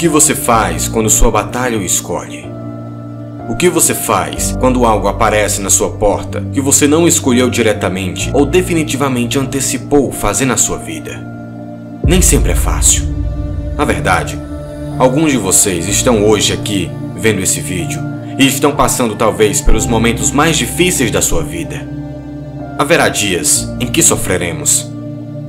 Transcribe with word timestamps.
que 0.00 0.08
você 0.08 0.34
faz 0.34 0.88
quando 0.88 1.10
sua 1.10 1.30
batalha 1.30 1.76
o 1.76 1.82
escolhe? 1.82 2.50
O 3.50 3.54
que 3.54 3.68
você 3.68 3.94
faz 3.94 4.56
quando 4.58 4.86
algo 4.86 5.08
aparece 5.08 5.60
na 5.60 5.68
sua 5.68 5.90
porta 5.90 6.42
que 6.54 6.60
você 6.60 6.86
não 6.86 7.06
escolheu 7.06 7.50
diretamente 7.50 8.30
ou 8.32 8.46
definitivamente 8.46 9.38
antecipou 9.38 10.10
fazer 10.10 10.46
na 10.46 10.56
sua 10.56 10.78
vida? 10.78 11.22
Nem 12.02 12.22
sempre 12.22 12.52
é 12.52 12.54
fácil. 12.54 13.14
Na 13.76 13.84
verdade, 13.84 14.40
alguns 14.98 15.32
de 15.32 15.36
vocês 15.36 15.86
estão 15.86 16.24
hoje 16.26 16.54
aqui 16.54 16.90
vendo 17.14 17.42
esse 17.42 17.60
vídeo 17.60 18.00
e 18.38 18.46
estão 18.46 18.74
passando 18.74 19.14
talvez 19.14 19.60
pelos 19.60 19.84
momentos 19.84 20.30
mais 20.30 20.56
difíceis 20.56 21.10
da 21.10 21.20
sua 21.20 21.42
vida. 21.42 21.86
Haverá 22.78 23.10
dias 23.10 23.68
em 23.78 23.86
que 23.86 24.02
sofreremos. 24.02 24.90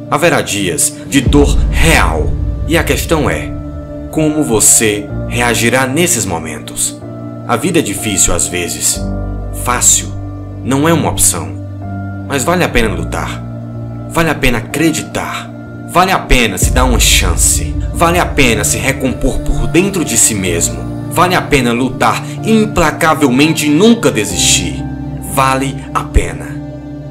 Haverá 0.10 0.42
dias 0.42 0.94
de 1.08 1.22
dor 1.22 1.58
real. 1.72 2.30
E 2.68 2.78
a 2.78 2.84
questão 2.84 3.30
é: 3.30 3.61
como 4.12 4.44
você 4.44 5.10
reagirá 5.30 5.88
nesses 5.88 6.26
momentos? 6.26 7.02
A 7.48 7.56
vida 7.56 7.80
é 7.80 7.82
difícil 7.82 8.34
às 8.34 8.46
vezes. 8.46 9.02
Fácil 9.64 10.12
não 10.64 10.88
é 10.88 10.94
uma 10.94 11.10
opção. 11.10 11.50
Mas 12.28 12.44
vale 12.44 12.64
a 12.64 12.70
pena 12.70 12.90
lutar. 12.90 13.42
Vale 14.10 14.30
a 14.30 14.36
pena 14.36 14.58
acreditar. 14.58 15.50
Vale 15.90 16.12
a 16.12 16.20
pena 16.20 16.58
se 16.58 16.72
dar 16.72 16.84
uma 16.84 17.00
chance. 17.00 17.74
Vale 17.94 18.20
a 18.20 18.26
pena 18.26 18.66
se 18.66 18.78
recompor 18.78 19.40
por 19.40 19.68
dentro 19.68 20.04
de 20.04 20.18
si 20.18 20.36
mesmo. 20.36 21.10
Vale 21.12 21.34
a 21.34 21.42
pena 21.42 21.72
lutar 21.72 22.22
implacavelmente 22.44 23.66
e 23.66 23.70
nunca 23.70 24.12
desistir. 24.12 24.84
Vale 25.34 25.76
a 25.94 26.04
pena. 26.04 26.48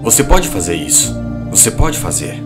Você 0.03 0.23
pode 0.23 0.49
fazer 0.49 0.75
isso. 0.75 1.19
Você 1.51 1.71
pode 1.71 1.99
fazer. 1.99 2.43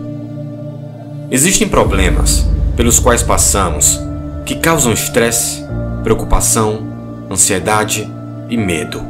Existem 1.29 1.67
problemas 1.67 2.45
pelos 2.75 2.99
quais 2.99 3.21
passamos 3.21 3.99
que 4.45 4.55
causam 4.55 4.93
estresse, 4.93 5.65
preocupação, 6.03 6.85
ansiedade 7.29 8.09
e 8.49 8.55
medo. 8.55 9.01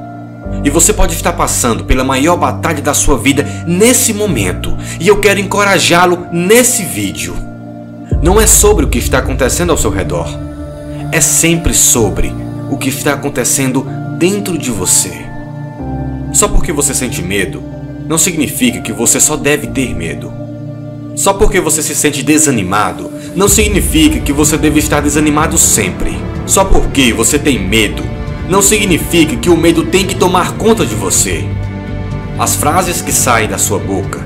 E 0.64 0.70
você 0.70 0.94
pode 0.94 1.14
estar 1.14 1.34
passando 1.34 1.84
pela 1.84 2.04
maior 2.04 2.38
batalha 2.38 2.82
da 2.82 2.94
sua 2.94 3.18
vida 3.18 3.44
nesse 3.68 4.14
momento, 4.14 4.76
e 5.00 5.08
eu 5.08 5.20
quero 5.20 5.40
encorajá-lo 5.40 6.28
nesse 6.32 6.84
vídeo. 6.84 7.36
Não 8.22 8.40
é 8.40 8.48
sobre 8.48 8.86
o 8.86 8.88
que 8.88 8.98
está 8.98 9.20
acontecendo 9.20 9.72
ao 9.72 9.78
seu 9.78 9.92
redor, 9.92 10.28
é 11.12 11.20
sempre 11.20 11.74
sobre 11.74 12.34
o 12.70 12.78
que 12.78 12.90
está 12.90 13.14
acontecendo 13.14 13.86
dentro 14.18 14.58
de 14.58 14.72
você. 14.72 15.26
Só 16.34 16.48
porque 16.48 16.72
você 16.72 16.94
sente 16.94 17.22
medo, 17.22 17.62
não 18.08 18.18
significa 18.18 18.82
que 18.82 18.94
você 18.94 19.20
só 19.20 19.36
deve 19.36 19.68
ter 19.68 19.94
medo. 19.96 20.32
Só 21.16 21.34
porque 21.34 21.62
você 21.62 21.82
se 21.82 21.96
sente 21.96 22.22
desanimado, 22.22 23.10
não 23.36 23.50
significa 23.50 24.20
que 24.20 24.32
você 24.32 24.58
deve 24.58 24.80
estar 24.80 25.02
desanimado 25.02 25.58
sempre. 25.58 26.18
Só 26.46 26.64
porque 26.64 27.12
você 27.12 27.38
tem 27.38 27.60
medo, 27.60 28.04
não 28.48 28.62
significa 28.62 29.36
que 29.36 29.50
o 29.50 29.58
medo 29.58 29.84
tem 29.84 30.06
que 30.06 30.16
tomar 30.16 30.54
conta 30.54 30.86
de 30.86 30.96
você. 30.96 31.46
As 32.40 32.56
frases 32.56 33.02
que 33.02 33.12
saem 33.12 33.50
da 33.50 33.58
sua 33.58 33.80
boca 33.80 34.26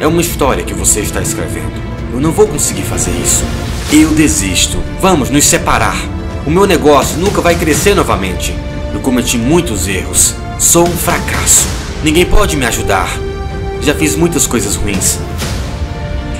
é 0.00 0.06
uma 0.06 0.20
história 0.20 0.64
que 0.64 0.74
você 0.74 1.00
está 1.00 1.20
escrevendo. 1.20 1.72
Eu 2.12 2.20
não 2.20 2.32
vou 2.32 2.48
conseguir 2.48 2.82
fazer 2.82 3.12
isso. 3.22 3.44
Eu 3.92 4.08
desisto. 4.10 4.82
Vamos 5.00 5.30
nos 5.30 5.44
separar. 5.44 5.96
O 6.46 6.50
meu 6.50 6.66
negócio 6.66 7.18
nunca 7.18 7.40
vai 7.40 7.54
crescer 7.54 7.94
novamente. 7.94 8.54
Eu 8.92 9.00
cometi 9.00 9.38
muitos 9.38 9.86
erros. 9.86 10.34
Sou 10.58 10.88
um 10.88 10.96
fracasso. 10.96 11.66
Ninguém 12.02 12.24
pode 12.24 12.56
me 12.56 12.66
ajudar. 12.66 13.08
Já 13.82 13.94
fiz 13.94 14.16
muitas 14.16 14.46
coisas 14.46 14.74
ruins. 14.74 15.18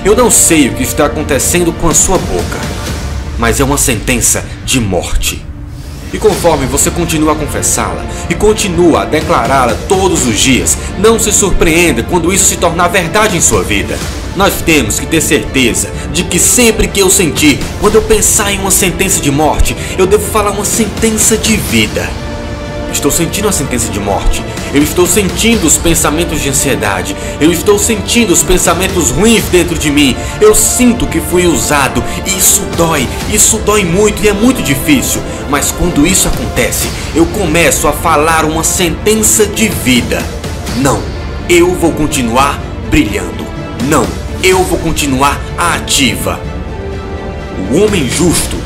Eu 0.05 0.17
não 0.17 0.29
sei 0.29 0.67
o 0.67 0.73
que 0.73 0.83
está 0.83 1.05
acontecendo 1.05 1.71
com 1.71 1.87
a 1.87 1.93
sua 1.93 2.17
boca, 2.17 2.59
mas 3.39 3.61
é 3.61 3.63
uma 3.63 3.77
sentença 3.77 4.43
de 4.65 4.77
morte. 4.77 5.45
E 6.11 6.17
conforme 6.17 6.65
você 6.65 6.91
continua 6.91 7.31
a 7.31 7.35
confessá-la 7.35 8.05
e 8.29 8.35
continua 8.35 9.03
a 9.03 9.05
declará-la 9.05 9.77
todos 9.87 10.27
os 10.27 10.37
dias, 10.37 10.77
não 10.99 11.17
se 11.17 11.31
surpreenda 11.31 12.03
quando 12.03 12.33
isso 12.33 12.43
se 12.43 12.57
tornar 12.57 12.89
verdade 12.89 13.37
em 13.37 13.41
sua 13.41 13.63
vida. 13.63 13.97
Nós 14.35 14.61
temos 14.65 14.99
que 14.99 15.05
ter 15.05 15.21
certeza 15.21 15.89
de 16.11 16.25
que 16.25 16.37
sempre 16.37 16.89
que 16.89 16.99
eu 16.99 17.09
sentir, 17.09 17.57
quando 17.79 17.95
eu 17.95 18.01
pensar 18.01 18.51
em 18.51 18.59
uma 18.59 18.71
sentença 18.71 19.21
de 19.21 19.31
morte, 19.31 19.73
eu 19.97 20.05
devo 20.05 20.29
falar 20.29 20.51
uma 20.51 20.65
sentença 20.65 21.37
de 21.37 21.55
vida. 21.55 22.09
Estou 22.91 23.09
sentindo 23.09 23.47
a 23.47 23.53
sentença 23.53 23.89
de 23.89 24.01
morte. 24.01 24.43
Eu 24.73 24.81
estou 24.81 25.05
sentindo 25.05 25.67
os 25.67 25.77
pensamentos 25.77 26.41
de 26.41 26.49
ansiedade. 26.49 27.15
Eu 27.39 27.51
estou 27.51 27.77
sentindo 27.77 28.33
os 28.33 28.41
pensamentos 28.41 29.11
ruins 29.11 29.43
dentro 29.45 29.77
de 29.77 29.91
mim. 29.91 30.15
Eu 30.41 30.55
sinto 30.55 31.05
que 31.05 31.21
fui 31.21 31.45
usado. 31.45 32.03
Isso 32.25 32.61
dói. 32.75 33.07
Isso 33.31 33.59
dói 33.59 33.85
muito 33.85 34.23
e 34.23 34.29
é 34.29 34.33
muito 34.33 34.63
difícil. 34.63 35.21
Mas 35.47 35.71
quando 35.71 36.07
isso 36.07 36.27
acontece, 36.27 36.89
eu 37.13 37.25
começo 37.27 37.87
a 37.87 37.93
falar 37.93 38.45
uma 38.45 38.63
sentença 38.63 39.45
de 39.45 39.67
vida. 39.67 40.23
Não, 40.77 40.99
eu 41.47 41.75
vou 41.75 41.91
continuar 41.91 42.59
brilhando. 42.89 43.45
Não, 43.83 44.07
eu 44.41 44.63
vou 44.63 44.79
continuar 44.79 45.39
ativa. 45.55 46.39
O 47.71 47.77
homem 47.77 48.09
justo, 48.09 48.57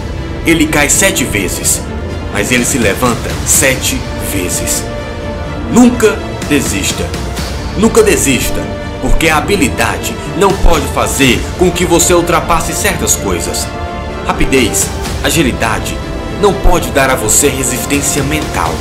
ele 0.45 0.67
cai 0.67 0.89
sete 0.89 1.25
vezes, 1.25 1.81
mas 2.31 2.51
ele 2.51 2.63
se 2.63 2.77
levanta 2.77 3.29
sete 3.45 3.99
vezes. 4.31 4.83
Nunca 5.71 6.17
desista. 6.47 7.03
Nunca 7.77 8.01
desista, 8.01 8.61
porque 9.01 9.27
a 9.27 9.37
habilidade 9.37 10.15
não 10.37 10.51
pode 10.51 10.87
fazer 10.87 11.39
com 11.59 11.69
que 11.69 11.85
você 11.85 12.13
ultrapasse 12.13 12.73
certas 12.73 13.15
coisas. 13.15 13.67
Rapidez, 14.25 14.89
agilidade 15.23 15.97
não 16.41 16.53
pode 16.53 16.89
dar 16.91 17.09
a 17.09 17.15
você 17.15 17.49
resistência 17.49 18.23
mental. 18.23 18.73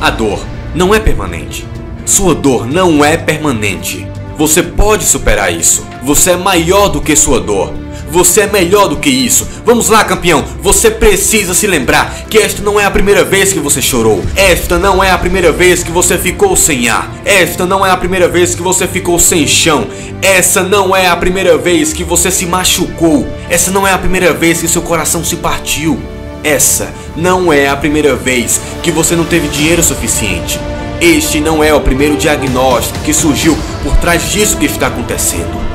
A 0.00 0.10
dor 0.10 0.44
não 0.74 0.94
é 0.94 1.00
permanente. 1.00 1.66
Sua 2.04 2.34
dor 2.34 2.66
não 2.66 3.04
é 3.04 3.16
permanente. 3.16 4.06
Você 4.36 4.62
pode 4.62 5.04
superar 5.04 5.52
isso. 5.52 5.86
Você 6.02 6.32
é 6.32 6.36
maior 6.36 6.88
do 6.88 7.00
que 7.00 7.16
sua 7.16 7.40
dor. 7.40 7.72
Você 8.10 8.42
é 8.42 8.46
melhor 8.46 8.88
do 8.88 8.96
que 8.96 9.10
isso. 9.10 9.46
Vamos 9.64 9.88
lá, 9.88 10.04
campeão. 10.04 10.44
Você 10.60 10.90
precisa 10.90 11.54
se 11.54 11.66
lembrar 11.66 12.24
que 12.28 12.38
esta 12.38 12.62
não 12.62 12.78
é 12.78 12.84
a 12.84 12.90
primeira 12.90 13.24
vez 13.24 13.52
que 13.52 13.58
você 13.58 13.82
chorou. 13.82 14.24
Esta 14.36 14.78
não 14.78 15.02
é 15.02 15.10
a 15.10 15.18
primeira 15.18 15.50
vez 15.50 15.82
que 15.82 15.90
você 15.90 16.16
ficou 16.16 16.56
sem 16.56 16.88
ar. 16.88 17.12
Esta 17.24 17.66
não 17.66 17.84
é 17.84 17.90
a 17.90 17.96
primeira 17.96 18.28
vez 18.28 18.54
que 18.54 18.62
você 18.62 18.86
ficou 18.86 19.18
sem 19.18 19.46
chão. 19.46 19.86
Essa 20.22 20.62
não 20.62 20.94
é 20.94 21.08
a 21.08 21.16
primeira 21.16 21.58
vez 21.58 21.92
que 21.92 22.04
você 22.04 22.30
se 22.30 22.46
machucou. 22.46 23.26
Essa 23.48 23.70
não 23.70 23.86
é 23.86 23.92
a 23.92 23.98
primeira 23.98 24.32
vez 24.32 24.60
que 24.60 24.68
seu 24.68 24.82
coração 24.82 25.24
se 25.24 25.36
partiu. 25.36 26.00
Essa 26.42 26.92
não 27.16 27.52
é 27.52 27.68
a 27.68 27.76
primeira 27.76 28.14
vez 28.14 28.60
que 28.82 28.90
você 28.90 29.16
não 29.16 29.24
teve 29.24 29.48
dinheiro 29.48 29.82
suficiente. 29.82 30.60
Este 31.00 31.40
não 31.40 31.64
é 31.64 31.74
o 31.74 31.80
primeiro 31.80 32.16
diagnóstico 32.16 32.98
que 33.00 33.12
surgiu 33.12 33.56
por 33.82 33.96
trás 33.96 34.30
disso 34.30 34.56
que 34.56 34.66
está 34.66 34.86
acontecendo. 34.86 35.73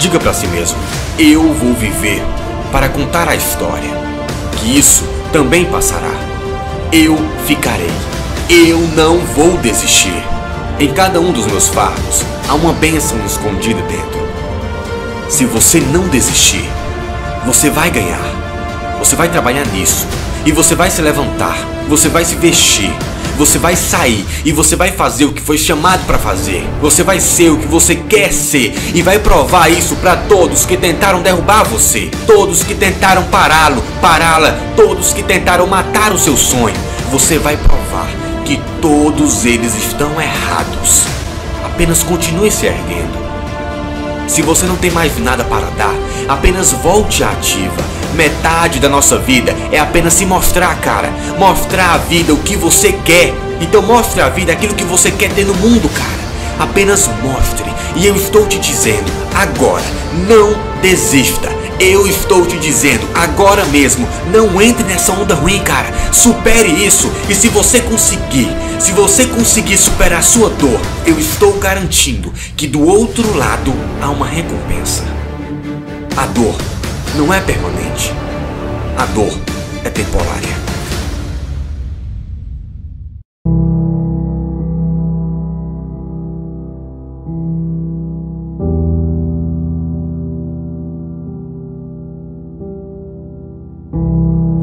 Diga 0.00 0.18
para 0.18 0.32
si 0.32 0.46
mesmo: 0.46 0.78
eu 1.18 1.52
vou 1.52 1.74
viver 1.74 2.22
para 2.72 2.88
contar 2.88 3.28
a 3.28 3.36
história. 3.36 3.90
Que 4.56 4.78
isso 4.78 5.04
também 5.30 5.66
passará. 5.66 6.12
Eu 6.90 7.18
ficarei. 7.46 7.90
Eu 8.48 8.78
não 8.96 9.18
vou 9.18 9.58
desistir. 9.58 10.24
Em 10.78 10.90
cada 10.92 11.20
um 11.20 11.30
dos 11.32 11.46
meus 11.46 11.68
fardos 11.68 12.24
há 12.48 12.54
uma 12.54 12.72
bênção 12.72 13.18
escondida 13.26 13.82
dentro. 13.82 14.20
Se 15.28 15.44
você 15.44 15.78
não 15.78 16.08
desistir, 16.08 16.64
você 17.44 17.68
vai 17.68 17.90
ganhar. 17.90 18.24
Você 18.98 19.14
vai 19.14 19.28
trabalhar 19.28 19.66
nisso. 19.66 20.06
E 20.46 20.50
você 20.50 20.74
vai 20.74 20.90
se 20.90 21.02
levantar. 21.02 21.58
Você 21.88 22.08
vai 22.08 22.24
se 22.24 22.36
vestir. 22.36 22.90
Você 23.40 23.58
vai 23.58 23.74
sair 23.74 24.26
e 24.44 24.52
você 24.52 24.76
vai 24.76 24.92
fazer 24.92 25.24
o 25.24 25.32
que 25.32 25.40
foi 25.40 25.56
chamado 25.56 26.04
para 26.04 26.18
fazer. 26.18 26.62
Você 26.82 27.02
vai 27.02 27.18
ser 27.18 27.48
o 27.48 27.56
que 27.56 27.66
você 27.66 27.94
quer 27.94 28.30
ser 28.34 28.74
e 28.94 29.00
vai 29.00 29.18
provar 29.18 29.70
isso 29.70 29.96
para 29.96 30.14
todos 30.14 30.66
que 30.66 30.76
tentaram 30.76 31.22
derrubar 31.22 31.64
você, 31.64 32.10
todos 32.26 32.62
que 32.62 32.74
tentaram 32.74 33.24
pará-lo, 33.24 33.82
pará-la, 33.98 34.58
todos 34.76 35.14
que 35.14 35.22
tentaram 35.22 35.66
matar 35.66 36.12
o 36.12 36.18
seu 36.18 36.36
sonho. 36.36 36.76
Você 37.10 37.38
vai 37.38 37.56
provar 37.56 38.10
que 38.44 38.60
todos 38.78 39.46
eles 39.46 39.74
estão 39.74 40.20
errados. 40.20 41.04
Apenas 41.64 42.02
continue 42.02 42.50
se 42.50 42.66
erguendo. 42.66 43.18
Se 44.28 44.42
você 44.42 44.66
não 44.66 44.76
tem 44.76 44.90
mais 44.90 45.18
nada 45.18 45.44
para 45.44 45.70
dar, 45.78 45.94
apenas 46.28 46.72
volte 46.72 47.24
à 47.24 47.30
ativa. 47.30 47.99
Metade 48.14 48.80
da 48.80 48.88
nossa 48.88 49.18
vida 49.18 49.54
é 49.70 49.78
apenas 49.78 50.14
se 50.14 50.26
mostrar, 50.26 50.74
cara. 50.80 51.10
Mostrar 51.38 51.94
à 51.94 51.98
vida 51.98 52.32
o 52.32 52.38
que 52.38 52.56
você 52.56 52.92
quer. 53.04 53.32
Então 53.60 53.82
mostre 53.82 54.20
à 54.20 54.28
vida 54.28 54.52
aquilo 54.52 54.74
que 54.74 54.84
você 54.84 55.10
quer 55.10 55.30
ter 55.32 55.44
no 55.44 55.54
mundo, 55.54 55.88
cara. 55.90 56.20
Apenas 56.58 57.08
mostre. 57.22 57.64
E 57.96 58.06
eu 58.06 58.14
estou 58.14 58.46
te 58.46 58.58
dizendo, 58.58 59.10
agora, 59.34 59.84
não 60.28 60.54
desista. 60.80 61.48
Eu 61.78 62.06
estou 62.06 62.44
te 62.44 62.58
dizendo 62.58 63.08
agora 63.14 63.64
mesmo, 63.66 64.06
não 64.30 64.60
entre 64.60 64.84
nessa 64.84 65.12
onda 65.12 65.34
ruim, 65.34 65.60
cara. 65.60 65.88
Supere 66.12 66.68
isso. 66.68 67.10
E 67.28 67.34
se 67.34 67.48
você 67.48 67.80
conseguir, 67.80 68.54
se 68.78 68.92
você 68.92 69.26
conseguir 69.26 69.78
superar 69.78 70.22
sua 70.22 70.50
dor, 70.50 70.78
eu 71.06 71.18
estou 71.18 71.54
garantindo 71.54 72.32
que 72.54 72.66
do 72.66 72.86
outro 72.86 73.34
lado 73.34 73.72
há 74.00 74.10
uma 74.10 74.26
recompensa. 74.26 75.04
A 76.16 76.26
dor 76.26 76.54
não 77.16 77.32
é 77.32 77.40
permanente. 77.40 78.12
A 78.96 79.06
dor 79.06 79.32
é 79.84 79.90
temporária. 79.90 80.60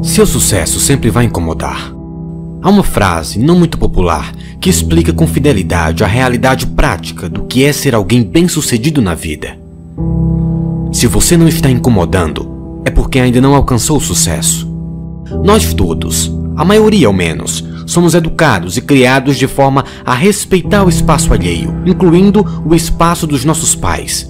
Seu 0.02 0.26
sucesso 0.26 0.80
sempre 0.80 1.10
vai 1.10 1.24
incomodar. 1.24 1.92
Há 2.60 2.70
uma 2.70 2.82
frase 2.82 3.38
não 3.38 3.56
muito 3.56 3.78
popular 3.78 4.32
que 4.60 4.68
explica 4.68 5.12
com 5.12 5.28
fidelidade 5.28 6.02
a 6.02 6.08
realidade 6.08 6.66
prática 6.66 7.28
do 7.28 7.44
que 7.44 7.64
é 7.64 7.72
ser 7.72 7.94
alguém 7.94 8.24
bem-sucedido 8.24 9.00
na 9.00 9.14
vida. 9.14 9.67
Se 10.98 11.06
você 11.06 11.36
não 11.36 11.46
está 11.46 11.70
incomodando, 11.70 12.82
é 12.84 12.90
porque 12.90 13.20
ainda 13.20 13.40
não 13.40 13.54
alcançou 13.54 13.98
o 13.98 14.00
sucesso. 14.00 14.68
Nós 15.44 15.72
todos, 15.72 16.28
a 16.56 16.64
maioria 16.64 17.06
ao 17.06 17.12
menos, 17.12 17.64
somos 17.86 18.16
educados 18.16 18.76
e 18.76 18.80
criados 18.80 19.36
de 19.36 19.46
forma 19.46 19.84
a 20.04 20.12
respeitar 20.12 20.82
o 20.82 20.88
espaço 20.88 21.32
alheio, 21.32 21.72
incluindo 21.86 22.44
o 22.66 22.74
espaço 22.74 23.28
dos 23.28 23.44
nossos 23.44 23.76
pais. 23.76 24.28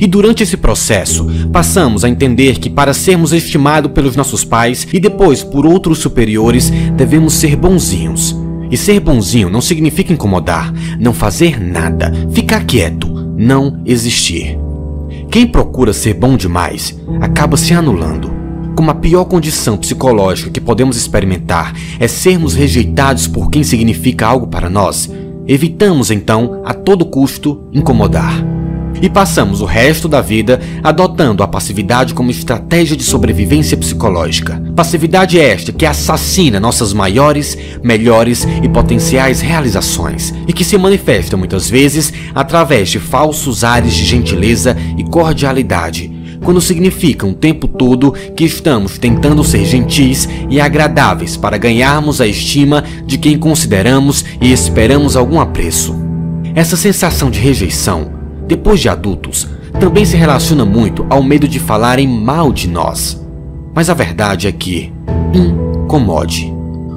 E 0.00 0.06
durante 0.06 0.42
esse 0.42 0.56
processo, 0.56 1.26
passamos 1.52 2.02
a 2.04 2.08
entender 2.08 2.58
que 2.58 2.70
para 2.70 2.94
sermos 2.94 3.34
estimados 3.34 3.92
pelos 3.92 4.16
nossos 4.16 4.46
pais 4.46 4.88
e 4.90 4.98
depois 4.98 5.44
por 5.44 5.66
outros 5.66 5.98
superiores, 5.98 6.70
devemos 6.96 7.34
ser 7.34 7.54
bonzinhos. 7.54 8.34
E 8.70 8.78
ser 8.78 8.98
bonzinho 8.98 9.50
não 9.50 9.60
significa 9.60 10.10
incomodar, 10.10 10.72
não 10.98 11.12
fazer 11.12 11.60
nada, 11.62 12.10
ficar 12.32 12.64
quieto, 12.64 13.08
não 13.36 13.82
existir. 13.84 14.57
Quem 15.30 15.46
procura 15.46 15.92
ser 15.92 16.14
bom 16.14 16.36
demais 16.36 16.98
acaba 17.20 17.56
se 17.56 17.74
anulando. 17.74 18.30
Como 18.74 18.90
a 18.90 18.94
pior 18.94 19.24
condição 19.24 19.76
psicológica 19.76 20.50
que 20.50 20.60
podemos 20.60 20.96
experimentar 20.96 21.74
é 21.98 22.08
sermos 22.08 22.54
rejeitados 22.54 23.26
por 23.26 23.50
quem 23.50 23.62
significa 23.62 24.26
algo 24.26 24.46
para 24.46 24.70
nós, 24.70 25.10
evitamos 25.46 26.10
então, 26.10 26.62
a 26.64 26.72
todo 26.72 27.04
custo, 27.04 27.68
incomodar 27.72 28.57
e 29.00 29.08
passamos 29.08 29.60
o 29.60 29.64
resto 29.64 30.08
da 30.08 30.20
vida 30.20 30.60
adotando 30.82 31.42
a 31.42 31.48
passividade 31.48 32.14
como 32.14 32.30
estratégia 32.30 32.96
de 32.96 33.02
sobrevivência 33.02 33.76
psicológica. 33.76 34.62
Passividade 34.74 35.38
esta 35.38 35.72
que 35.72 35.86
assassina 35.86 36.60
nossas 36.60 36.92
maiores, 36.92 37.56
melhores 37.82 38.46
e 38.62 38.68
potenciais 38.68 39.40
realizações 39.40 40.34
e 40.46 40.52
que 40.52 40.64
se 40.64 40.76
manifesta 40.78 41.36
muitas 41.36 41.68
vezes 41.68 42.12
através 42.34 42.88
de 42.88 42.98
falsos 42.98 43.64
ares 43.64 43.94
de 43.94 44.04
gentileza 44.04 44.76
e 44.96 45.04
cordialidade 45.04 46.18
quando 46.42 46.60
significa 46.60 47.26
o 47.26 47.34
tempo 47.34 47.66
todo 47.66 48.12
que 48.12 48.44
estamos 48.44 48.98
tentando 48.98 49.42
ser 49.44 49.64
gentis 49.64 50.28
e 50.48 50.60
agradáveis 50.60 51.36
para 51.36 51.58
ganharmos 51.58 52.20
a 52.20 52.26
estima 52.26 52.84
de 53.04 53.18
quem 53.18 53.38
consideramos 53.38 54.24
e 54.40 54.52
esperamos 54.52 55.16
algum 55.16 55.40
apreço. 55.40 55.94
Essa 56.54 56.76
sensação 56.76 57.30
de 57.30 57.38
rejeição 57.38 58.17
depois 58.48 58.80
de 58.80 58.88
adultos, 58.88 59.46
também 59.78 60.04
se 60.04 60.16
relaciona 60.16 60.64
muito 60.64 61.06
ao 61.10 61.22
medo 61.22 61.46
de 61.46 61.60
falarem 61.60 62.08
mal 62.08 62.50
de 62.50 62.66
nós. 62.66 63.22
Mas 63.74 63.90
a 63.90 63.94
verdade 63.94 64.48
é 64.48 64.52
que 64.52 64.90
incomode. 65.34 66.52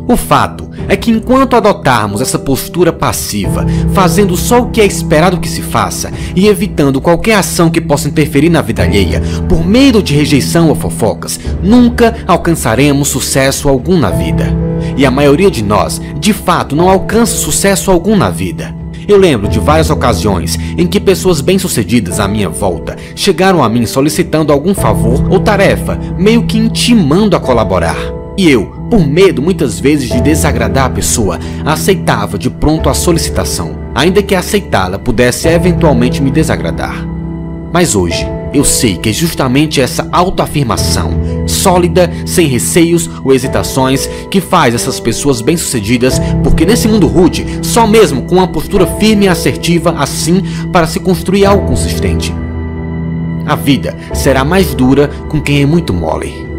O 0.08 0.18
fato 0.18 0.70
é 0.88 0.96
que 0.96 1.12
enquanto 1.12 1.56
adotarmos 1.56 2.22
essa 2.22 2.40
postura 2.40 2.92
passiva, 2.92 3.66
fazendo 3.94 4.36
só 4.36 4.62
o 4.62 4.70
que 4.70 4.82
é 4.82 4.86
esperado 4.86 5.40
que 5.40 5.48
se 5.48 5.62
faça 5.62 6.12
e 6.36 6.48
evitando 6.48 7.02
qualquer 7.02 7.36
ação 7.36 7.70
que 7.70 7.80
possa 7.80 8.08
interferir 8.08 8.50
na 8.50 8.62
vida 8.62 8.84
alheia, 8.84 9.22
por 9.48 9.66
medo 9.66 10.02
de 10.02 10.16
rejeição 10.16 10.70
ou 10.70 10.76
fofocas, 10.76 11.40
nunca 11.62 12.16
alcançaremos 12.26 13.10
sucesso 13.10 13.70
algum 13.70 13.98
na 13.98 14.10
vida. 14.10 14.54
E 14.98 15.06
a 15.06 15.12
maioria 15.12 15.52
de 15.52 15.64
nós, 15.64 16.02
de 16.20 16.34
fato, 16.34 16.76
não 16.76 16.90
alcança 16.90 17.36
sucesso 17.36 17.92
algum 17.92 18.16
na 18.16 18.30
vida. 18.30 18.81
Eu 19.08 19.18
lembro 19.18 19.48
de 19.48 19.60
várias 19.60 19.90
ocasiões 19.90 20.58
em 20.78 20.88
que 20.88 21.00
pessoas 21.00 21.42
bem-sucedidas 21.42 22.20
à 22.20 22.28
minha 22.28 22.50
volta 22.50 22.96
chegaram 23.16 23.64
a 23.64 23.70
mim 23.70 23.86
solicitando 23.86 24.54
algum 24.54 24.74
favor 24.74 25.28
ou 25.30 25.40
tarefa, 25.40 26.00
meio 26.18 26.44
que 26.44 26.58
intimando 26.58 27.36
a 27.36 27.40
colaborar. 27.40 27.98
E 28.38 28.50
eu, 28.50 28.68
por 28.90 29.06
medo 29.06 29.42
muitas 29.42 29.80
vezes 29.80 30.10
de 30.10 30.22
desagradar 30.22 30.86
a 30.86 30.90
pessoa, 30.90 31.40
aceitava 31.66 32.38
de 32.38 32.50
pronto 32.50 32.90
a 32.90 32.94
solicitação, 32.94 33.76
ainda 33.94 34.24
que 34.24 34.36
aceitá-la 34.36 34.98
pudesse 34.98 35.48
eventualmente 35.48 36.22
me 36.22 36.32
desagradar. 36.32 37.08
Mas 37.74 37.96
hoje, 37.96 38.26
eu 38.54 38.66
sei 38.66 38.98
que 38.98 39.10
é 39.10 39.14
justamente 39.14 39.80
essa 39.80 40.08
autoafirmação, 40.12 41.21
sólida, 41.46 42.12
sem 42.26 42.48
receios 42.48 43.10
ou 43.24 43.34
hesitações, 43.34 44.08
que 44.30 44.42
faz 44.42 44.74
essas 44.74 45.00
pessoas 45.00 45.42
bem-sucedidas, 45.42 46.20
porque 46.44 46.66
nesse 46.66 46.88
mundo 46.88 47.08
rude, 47.08 47.46
só 47.62 47.86
mesmo 47.88 48.24
com 48.24 48.36
uma 48.36 48.48
postura 48.48 48.86
firme 48.86 49.26
e 49.26 49.30
assertiva 49.30 49.96
assim 49.98 50.42
para 50.72 50.88
se 50.88 51.00
construir 51.00 51.46
algo 51.46 51.68
consistente. 51.68 52.34
A 53.46 53.56
vida 53.56 53.96
será 54.14 54.44
mais 54.44 54.74
dura 54.74 55.10
com 55.30 55.42
quem 55.42 55.62
é 55.62 55.66
muito 55.66 55.94
mole. 55.94 56.52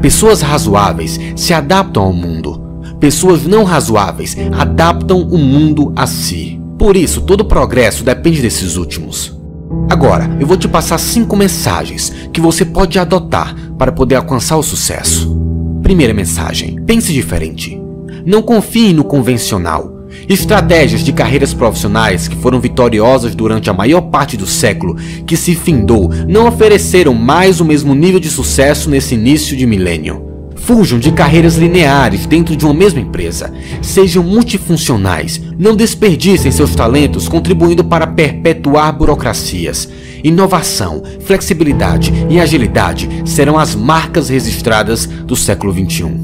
Pessoas 0.00 0.40
razoáveis 0.40 1.18
se 1.36 1.54
adaptam 1.54 2.02
ao 2.02 2.12
mundo. 2.12 2.60
Pessoas 2.98 3.44
não 3.44 3.64
razoáveis 3.64 4.36
adaptam 4.52 5.20
o 5.20 5.38
mundo 5.38 5.92
a 5.94 6.06
si. 6.06 6.60
Por 6.78 6.96
isso, 6.96 7.20
todo 7.20 7.44
progresso 7.44 8.02
depende 8.02 8.42
desses 8.42 8.76
últimos. 8.76 9.41
Agora, 9.88 10.36
eu 10.40 10.46
vou 10.46 10.56
te 10.56 10.66
passar 10.66 10.98
cinco 10.98 11.36
mensagens 11.36 12.12
que 12.32 12.40
você 12.40 12.64
pode 12.64 12.98
adotar 12.98 13.54
para 13.78 13.92
poder 13.92 14.16
alcançar 14.16 14.56
o 14.56 14.62
sucesso. 14.62 15.36
Primeira 15.82 16.14
mensagem: 16.14 16.76
pense 16.86 17.12
diferente. 17.12 17.80
Não 18.24 18.42
confie 18.42 18.92
no 18.92 19.04
convencional. 19.04 19.92
Estratégias 20.28 21.02
de 21.02 21.12
carreiras 21.12 21.54
profissionais 21.54 22.28
que 22.28 22.36
foram 22.36 22.60
vitoriosas 22.60 23.34
durante 23.34 23.70
a 23.70 23.72
maior 23.72 24.02
parte 24.02 24.36
do 24.36 24.46
século 24.46 24.96
que 25.26 25.36
se 25.36 25.54
findou 25.54 26.10
não 26.28 26.46
ofereceram 26.46 27.14
mais 27.14 27.60
o 27.60 27.64
mesmo 27.64 27.94
nível 27.94 28.20
de 28.20 28.28
sucesso 28.28 28.90
nesse 28.90 29.14
início 29.14 29.56
de 29.56 29.66
milênio. 29.66 30.31
Fujam 30.64 30.96
de 30.96 31.10
carreiras 31.10 31.56
lineares 31.56 32.24
dentro 32.24 32.54
de 32.56 32.64
uma 32.64 32.72
mesma 32.72 33.00
empresa. 33.00 33.52
Sejam 33.82 34.22
multifuncionais. 34.22 35.42
Não 35.58 35.74
desperdicem 35.74 36.52
seus 36.52 36.76
talentos 36.76 37.28
contribuindo 37.28 37.82
para 37.82 38.06
perpetuar 38.06 38.96
burocracias. 38.96 39.88
Inovação, 40.22 41.02
flexibilidade 41.20 42.12
e 42.30 42.38
agilidade 42.38 43.08
serão 43.24 43.58
as 43.58 43.74
marcas 43.74 44.28
registradas 44.28 45.04
do 45.04 45.34
século 45.34 45.72
XXI. 45.72 46.14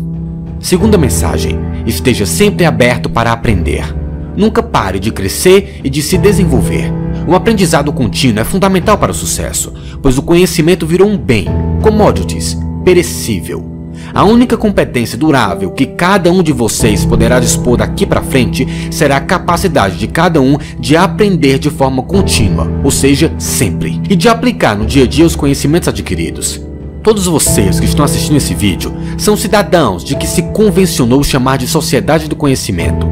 Segunda 0.60 0.96
mensagem: 0.96 1.58
esteja 1.84 2.24
sempre 2.24 2.64
aberto 2.64 3.10
para 3.10 3.32
aprender. 3.32 3.92
Nunca 4.36 4.62
pare 4.62 5.00
de 5.00 5.10
crescer 5.10 5.80
e 5.82 5.90
de 5.90 6.00
se 6.00 6.16
desenvolver. 6.16 6.92
O 7.26 7.34
aprendizado 7.34 7.92
contínuo 7.92 8.40
é 8.40 8.44
fundamental 8.44 8.96
para 8.96 9.10
o 9.10 9.14
sucesso, 9.14 9.72
pois 10.00 10.16
o 10.16 10.22
conhecimento 10.22 10.86
virou 10.86 11.08
um 11.08 11.18
bem, 11.18 11.46
commodities, 11.82 12.56
perecível 12.84 13.77
a 14.12 14.24
única 14.24 14.56
competência 14.56 15.18
durável 15.18 15.70
que 15.70 15.86
cada 15.86 16.30
um 16.30 16.42
de 16.42 16.52
vocês 16.52 17.04
poderá 17.04 17.38
dispor 17.40 17.76
daqui 17.76 18.06
para 18.06 18.22
frente 18.22 18.66
será 18.90 19.16
a 19.16 19.20
capacidade 19.20 19.96
de 19.96 20.06
cada 20.06 20.40
um 20.40 20.56
de 20.78 20.96
aprender 20.96 21.58
de 21.58 21.70
forma 21.70 22.02
contínua, 22.02 22.70
ou 22.82 22.90
seja, 22.90 23.32
sempre, 23.38 24.00
e 24.08 24.16
de 24.16 24.28
aplicar 24.28 24.76
no 24.76 24.86
dia 24.86 25.04
a 25.04 25.06
dia 25.06 25.26
os 25.26 25.36
conhecimentos 25.36 25.88
adquiridos. 25.88 26.60
Todos 27.02 27.26
vocês 27.26 27.78
que 27.78 27.86
estão 27.86 28.04
assistindo 28.04 28.36
esse 28.36 28.54
vídeo 28.54 28.92
são 29.16 29.36
cidadãos 29.36 30.04
de 30.04 30.16
que 30.16 30.26
se 30.26 30.42
convencionou 30.42 31.22
chamar 31.22 31.56
de 31.56 31.66
sociedade 31.66 32.28
do 32.28 32.36
conhecimento. 32.36 33.06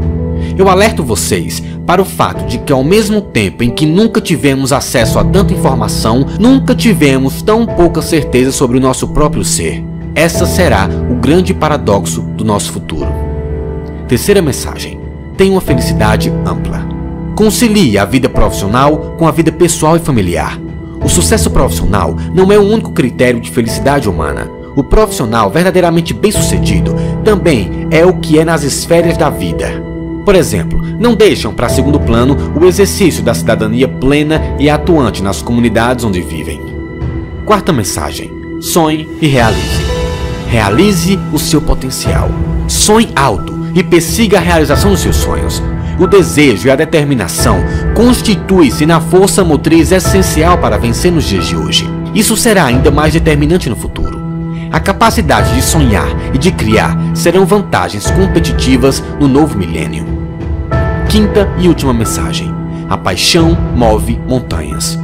Eu 0.58 0.68
alerto 0.68 1.02
vocês 1.02 1.62
para 1.86 2.02
o 2.02 2.04
fato 2.04 2.46
de 2.46 2.58
que, 2.58 2.72
ao 2.72 2.82
mesmo 2.82 3.20
tempo 3.20 3.62
em 3.62 3.70
que 3.70 3.86
nunca 3.86 4.20
tivemos 4.20 4.72
acesso 4.72 5.18
a 5.18 5.24
tanta 5.24 5.52
informação, 5.52 6.26
nunca 6.38 6.74
tivemos 6.74 7.42
tão 7.42 7.64
pouca 7.64 8.02
certeza 8.02 8.52
sobre 8.52 8.76
o 8.76 8.80
nosso 8.80 9.08
próprio 9.08 9.44
ser. 9.44 9.84
Essa 10.16 10.46
será 10.46 10.88
o 11.10 11.16
grande 11.16 11.52
paradoxo 11.52 12.22
do 12.22 12.42
nosso 12.42 12.72
futuro. 12.72 13.12
Terceira 14.08 14.40
mensagem: 14.40 14.98
tenha 15.36 15.52
uma 15.52 15.60
felicidade 15.60 16.32
ampla. 16.46 16.88
Concilie 17.36 17.98
a 17.98 18.06
vida 18.06 18.26
profissional 18.26 19.14
com 19.18 19.28
a 19.28 19.30
vida 19.30 19.52
pessoal 19.52 19.94
e 19.94 20.00
familiar. 20.00 20.58
O 21.04 21.08
sucesso 21.08 21.50
profissional 21.50 22.16
não 22.32 22.50
é 22.50 22.58
o 22.58 22.62
único 22.62 22.92
critério 22.92 23.38
de 23.38 23.50
felicidade 23.50 24.08
humana. 24.08 24.50
O 24.74 24.82
profissional 24.82 25.50
verdadeiramente 25.50 26.14
bem-sucedido 26.14 26.94
também 27.22 27.86
é 27.90 28.06
o 28.06 28.14
que 28.14 28.38
é 28.38 28.44
nas 28.44 28.62
esferas 28.62 29.18
da 29.18 29.28
vida. 29.28 29.82
Por 30.24 30.34
exemplo, 30.34 30.80
não 30.98 31.14
deixam 31.14 31.52
para 31.52 31.68
segundo 31.68 32.00
plano 32.00 32.36
o 32.58 32.64
exercício 32.64 33.22
da 33.22 33.34
cidadania 33.34 33.86
plena 33.86 34.40
e 34.58 34.70
atuante 34.70 35.22
nas 35.22 35.42
comunidades 35.42 36.06
onde 36.06 36.22
vivem. 36.22 36.58
Quarta 37.44 37.70
mensagem: 37.70 38.30
sonhe 38.62 39.06
e 39.20 39.26
realize. 39.26 39.95
Realize 40.48 41.18
o 41.32 41.38
seu 41.38 41.60
potencial. 41.60 42.30
Sonhe 42.68 43.10
alto 43.14 43.54
e 43.74 43.82
persiga 43.82 44.38
a 44.38 44.40
realização 44.40 44.90
dos 44.90 45.00
seus 45.00 45.16
sonhos. 45.16 45.62
O 45.98 46.06
desejo 46.06 46.68
e 46.68 46.70
a 46.70 46.76
determinação 46.76 47.58
constituem-se 47.94 48.84
na 48.86 49.00
força 49.00 49.42
motriz 49.42 49.92
essencial 49.92 50.58
para 50.58 50.78
vencer 50.78 51.10
nos 51.10 51.24
dias 51.24 51.46
de 51.46 51.56
hoje. 51.56 51.88
Isso 52.14 52.36
será 52.36 52.64
ainda 52.64 52.90
mais 52.90 53.12
determinante 53.12 53.68
no 53.68 53.76
futuro. 53.76 54.20
A 54.70 54.80
capacidade 54.80 55.54
de 55.54 55.62
sonhar 55.62 56.08
e 56.34 56.38
de 56.38 56.52
criar 56.52 56.96
serão 57.14 57.46
vantagens 57.46 58.10
competitivas 58.10 59.02
no 59.18 59.26
novo 59.26 59.56
milênio. 59.56 60.06
Quinta 61.08 61.48
e 61.58 61.68
última 61.68 61.94
mensagem: 61.94 62.54
a 62.88 62.96
paixão 62.96 63.56
move 63.74 64.18
montanhas. 64.28 64.98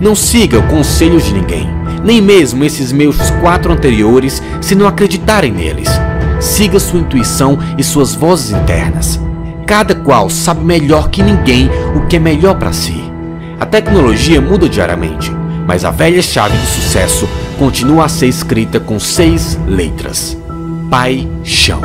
Não 0.00 0.14
siga 0.14 0.58
o 0.58 0.66
conselho 0.68 1.20
de 1.20 1.32
ninguém, 1.32 1.68
nem 2.02 2.20
mesmo 2.20 2.64
esses 2.64 2.92
meus 2.92 3.30
quatro 3.40 3.72
anteriores, 3.72 4.42
se 4.60 4.74
não 4.74 4.86
acreditarem 4.86 5.52
neles. 5.52 5.88
Siga 6.40 6.78
sua 6.78 7.00
intuição 7.00 7.58
e 7.78 7.84
suas 7.84 8.14
vozes 8.14 8.50
internas. 8.50 9.20
Cada 9.66 9.94
qual 9.94 10.28
sabe 10.28 10.64
melhor 10.64 11.08
que 11.08 11.22
ninguém 11.22 11.70
o 11.94 12.06
que 12.06 12.16
é 12.16 12.18
melhor 12.18 12.56
para 12.56 12.72
si. 12.72 13.02
A 13.58 13.64
tecnologia 13.64 14.40
muda 14.40 14.68
diariamente, 14.68 15.32
mas 15.66 15.84
a 15.84 15.90
velha 15.90 16.20
chave 16.20 16.56
do 16.56 16.66
sucesso 16.66 17.26
continua 17.58 18.04
a 18.04 18.08
ser 18.08 18.26
escrita 18.26 18.78
com 18.78 18.98
seis 18.98 19.58
letras: 19.66 20.36
paixão. 20.90 21.80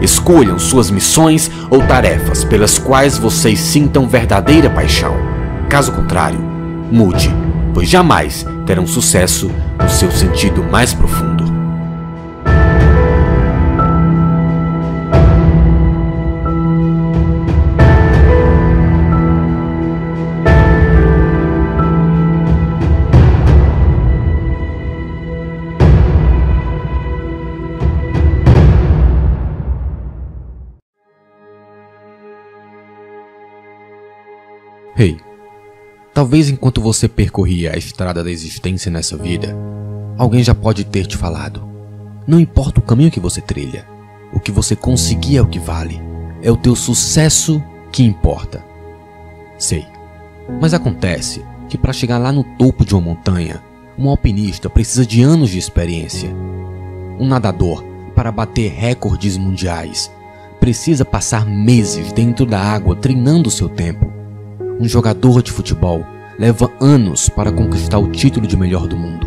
Escolham 0.00 0.58
suas 0.58 0.90
missões 0.90 1.50
ou 1.70 1.82
tarefas 1.82 2.44
pelas 2.44 2.78
quais 2.78 3.16
vocês 3.16 3.58
sintam 3.58 4.06
verdadeira 4.06 4.68
paixão. 4.68 5.16
Caso 5.68 5.90
contrário, 5.92 6.53
mude, 6.90 7.30
pois 7.72 7.88
jamais 7.88 8.46
terão 8.66 8.86
sucesso 8.86 9.50
no 9.80 9.88
seu 9.88 10.10
sentido 10.10 10.62
mais 10.62 10.94
profundo. 10.94 11.44
Hey, 34.96 35.18
talvez 36.14 36.48
enquanto 36.48 36.80
você 36.80 37.08
percorria 37.08 37.72
a 37.74 37.76
estrada 37.76 38.22
da 38.22 38.30
existência 38.30 38.90
nessa 38.90 39.16
vida, 39.16 39.54
alguém 40.16 40.44
já 40.44 40.54
pode 40.54 40.84
ter 40.84 41.06
te 41.06 41.16
falado: 41.16 41.68
não 42.26 42.38
importa 42.38 42.78
o 42.78 42.82
caminho 42.82 43.10
que 43.10 43.20
você 43.20 43.40
trilha, 43.40 43.84
o 44.32 44.38
que 44.38 44.52
você 44.52 44.76
conseguir 44.76 45.38
é 45.38 45.42
o 45.42 45.48
que 45.48 45.58
vale, 45.58 46.00
é 46.40 46.50
o 46.50 46.56
teu 46.56 46.76
sucesso 46.76 47.60
que 47.90 48.04
importa. 48.04 48.64
Sei, 49.58 49.84
mas 50.60 50.72
acontece 50.72 51.44
que 51.68 51.76
para 51.76 51.92
chegar 51.92 52.18
lá 52.18 52.30
no 52.30 52.44
topo 52.44 52.84
de 52.84 52.94
uma 52.94 53.00
montanha, 53.00 53.60
um 53.98 54.08
alpinista 54.08 54.70
precisa 54.70 55.04
de 55.04 55.22
anos 55.22 55.50
de 55.50 55.58
experiência. 55.58 56.30
Um 57.18 57.26
nadador, 57.26 57.82
para 58.14 58.30
bater 58.30 58.72
recordes 58.72 59.36
mundiais, 59.36 60.10
precisa 60.60 61.04
passar 61.04 61.46
meses 61.46 62.12
dentro 62.12 62.46
da 62.46 62.60
água 62.60 62.96
treinando 62.96 63.50
seu 63.50 63.68
tempo 63.68 64.13
um 64.80 64.88
jogador 64.88 65.42
de 65.42 65.52
futebol 65.52 66.04
leva 66.38 66.70
anos 66.80 67.28
para 67.28 67.52
conquistar 67.52 67.98
o 67.98 68.10
título 68.10 68.46
de 68.46 68.56
melhor 68.56 68.86
do 68.86 68.96
mundo. 68.96 69.26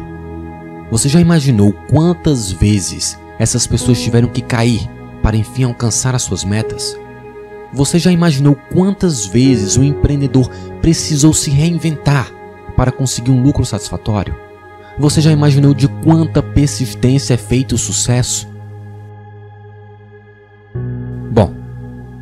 Você 0.91 1.09
já 1.09 1.19
imaginou 1.19 1.73
quantas 1.89 2.51
vezes 2.51 3.17
essas 3.39 3.67
pessoas 3.67 4.01
tiveram 4.01 4.27
que 4.27 4.41
cair 4.41 4.89
para 5.21 5.37
enfim 5.37 5.63
alcançar 5.63 6.15
as 6.15 6.23
suas 6.23 6.43
metas? 6.43 6.97
Você 7.73 7.99
já 7.99 8.11
imaginou 8.11 8.57
quantas 8.73 9.25
vezes 9.25 9.77
um 9.77 9.83
empreendedor 9.83 10.49
precisou 10.81 11.33
se 11.33 11.49
reinventar 11.49 12.31
para 12.75 12.91
conseguir 12.91 13.31
um 13.31 13.41
lucro 13.41 13.65
satisfatório? 13.65 14.35
Você 14.97 15.21
já 15.21 15.31
imaginou 15.31 15.73
de 15.73 15.87
quanta 15.87 16.41
persistência 16.41 17.33
é 17.33 17.37
feito 17.37 17.75
o 17.75 17.77
sucesso? 17.77 18.47
Bom, 21.31 21.53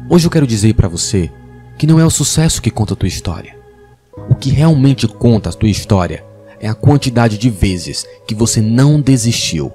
hoje 0.10 0.28
eu 0.28 0.32
quero 0.32 0.48
dizer 0.48 0.74
para 0.74 0.88
você 0.88 1.32
que 1.78 1.88
não 1.88 2.00
é 2.00 2.06
o 2.06 2.10
sucesso 2.10 2.62
que 2.62 2.72
conta 2.72 2.94
a 2.94 2.98
tua 2.98 3.08
história. 3.08 3.56
O 4.30 4.36
que 4.36 4.50
realmente 4.50 5.08
conta 5.08 5.50
a 5.50 5.54
tua 5.54 5.70
história 5.70 6.24
é 6.60 6.68
a 6.68 6.74
quantidade 6.74 7.38
de 7.38 7.50
vezes 7.50 8.06
que 8.26 8.34
você 8.34 8.62
não 8.62 9.00
desistiu. 9.00 9.72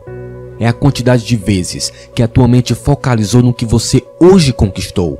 É 0.59 0.66
a 0.66 0.73
quantidade 0.73 1.25
de 1.25 1.37
vezes 1.37 1.92
que 2.14 2.23
a 2.23 2.28
tua 2.28 2.49
mente 2.49 2.75
focalizou 2.75 3.42
no 3.42 3.54
que 3.54 3.64
você 3.64 4.02
hoje 4.19 4.52
conquistou. 4.52 5.19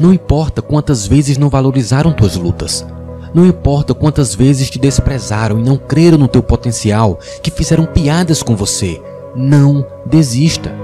Não 0.00 0.12
importa 0.12 0.60
quantas 0.60 1.06
vezes 1.06 1.38
não 1.38 1.48
valorizaram 1.48 2.12
tuas 2.12 2.36
lutas. 2.36 2.84
Não 3.34 3.46
importa 3.46 3.94
quantas 3.94 4.34
vezes 4.34 4.68
te 4.68 4.78
desprezaram 4.78 5.58
e 5.58 5.62
não 5.62 5.78
creram 5.78 6.18
no 6.18 6.28
teu 6.28 6.42
potencial, 6.42 7.18
que 7.42 7.50
fizeram 7.50 7.86
piadas 7.86 8.42
com 8.42 8.54
você. 8.54 9.00
Não 9.34 9.86
desista. 10.04 10.74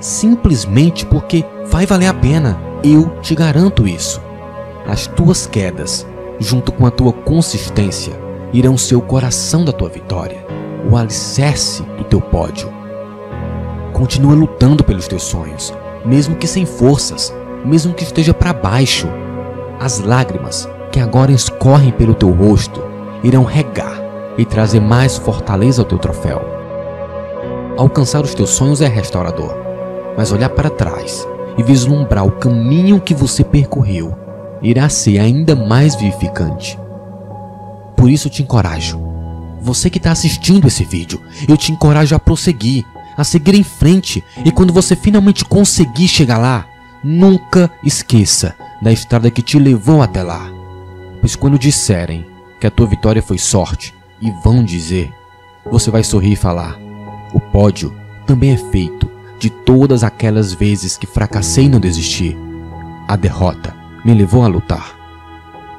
Simplesmente 0.00 1.04
porque 1.06 1.44
vai 1.66 1.86
valer 1.86 2.06
a 2.06 2.14
pena. 2.14 2.67
Eu 2.82 3.08
te 3.20 3.34
garanto 3.34 3.88
isso. 3.88 4.22
As 4.86 5.08
tuas 5.08 5.48
quedas, 5.48 6.06
junto 6.38 6.70
com 6.70 6.86
a 6.86 6.90
tua 6.92 7.12
consistência, 7.12 8.12
irão 8.52 8.78
ser 8.78 8.94
o 8.94 9.00
coração 9.00 9.64
da 9.64 9.72
tua 9.72 9.88
vitória, 9.88 10.46
o 10.88 10.96
alicerce 10.96 11.82
do 11.82 12.04
teu 12.04 12.20
pódio. 12.20 12.72
Continua 13.92 14.32
lutando 14.32 14.84
pelos 14.84 15.08
teus 15.08 15.24
sonhos, 15.24 15.74
mesmo 16.04 16.36
que 16.36 16.46
sem 16.46 16.64
forças, 16.64 17.34
mesmo 17.64 17.92
que 17.92 18.04
esteja 18.04 18.32
para 18.32 18.52
baixo. 18.52 19.08
As 19.80 19.98
lágrimas 19.98 20.68
que 20.92 21.00
agora 21.00 21.32
escorrem 21.32 21.90
pelo 21.90 22.14
teu 22.14 22.30
rosto 22.30 22.80
irão 23.24 23.42
regar 23.42 24.00
e 24.38 24.44
trazer 24.44 24.80
mais 24.80 25.16
fortaleza 25.16 25.82
ao 25.82 25.88
teu 25.88 25.98
troféu. 25.98 26.40
Alcançar 27.76 28.22
os 28.22 28.34
teus 28.34 28.50
sonhos 28.50 28.80
é 28.80 28.86
restaurador, 28.86 29.52
mas 30.16 30.30
olhar 30.30 30.50
para 30.50 30.70
trás 30.70 31.26
e 31.58 31.62
vislumbrar 31.62 32.24
o 32.24 32.32
caminho 32.32 33.00
que 33.00 33.12
você 33.12 33.42
percorreu 33.42 34.16
irá 34.62 34.88
ser 34.88 35.18
ainda 35.18 35.54
mais 35.54 35.96
vivificante. 35.96 36.78
Por 37.96 38.08
isso 38.08 38.30
te 38.30 38.42
encorajo. 38.42 39.00
Você 39.60 39.90
que 39.90 39.98
está 39.98 40.12
assistindo 40.12 40.68
esse 40.68 40.84
vídeo, 40.84 41.20
eu 41.48 41.56
te 41.56 41.72
encorajo 41.72 42.14
a 42.14 42.18
prosseguir, 42.18 42.84
a 43.16 43.24
seguir 43.24 43.54
em 43.56 43.64
frente 43.64 44.22
e 44.44 44.52
quando 44.52 44.72
você 44.72 44.94
finalmente 44.94 45.44
conseguir 45.44 46.06
chegar 46.06 46.38
lá, 46.38 46.64
nunca 47.02 47.70
esqueça 47.82 48.54
da 48.80 48.92
estrada 48.92 49.30
que 49.30 49.42
te 49.42 49.58
levou 49.58 50.00
até 50.00 50.22
lá. 50.22 50.48
Pois 51.20 51.34
quando 51.34 51.58
disserem 51.58 52.24
que 52.60 52.66
a 52.66 52.70
tua 52.70 52.86
vitória 52.86 53.20
foi 53.22 53.38
sorte 53.38 53.92
e 54.20 54.30
vão 54.44 54.64
dizer, 54.64 55.12
você 55.70 55.90
vai 55.90 56.04
sorrir 56.04 56.32
e 56.32 56.36
falar: 56.36 56.78
o 57.34 57.40
pódio 57.40 57.92
também 58.26 58.52
é 58.52 58.56
feito 58.56 59.17
de 59.38 59.50
todas 59.50 60.02
aquelas 60.02 60.52
vezes 60.52 60.96
que 60.96 61.06
fracassei 61.06 61.66
e 61.66 61.68
não 61.68 61.80
desisti. 61.80 62.36
A 63.06 63.16
derrota 63.16 63.74
me 64.04 64.12
levou 64.12 64.44
a 64.44 64.48
lutar. 64.48 64.96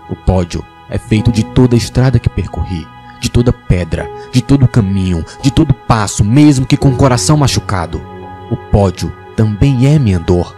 O 0.10 0.16
pódio 0.16 0.64
é 0.90 0.98
feito 0.98 1.32
de 1.32 1.44
toda 1.44 1.76
a 1.76 1.78
estrada 1.78 2.18
que 2.20 2.30
percorri, 2.30 2.88
de 3.20 3.30
toda 3.30 3.54
pedra, 3.54 4.10
de 4.32 4.42
todo 4.42 4.68
caminho, 4.68 5.24
de 5.42 5.52
todo 5.52 5.74
passo, 5.74 6.24
mesmo 6.24 6.66
que 6.66 6.78
com 6.78 6.90
o 6.90 6.96
coração 6.96 7.38
machucado. 7.38 8.02
O 8.50 8.56
pódio 8.56 9.14
também 9.36 9.94
é 9.94 10.00
minha 10.00 10.20
dor. 10.20 10.56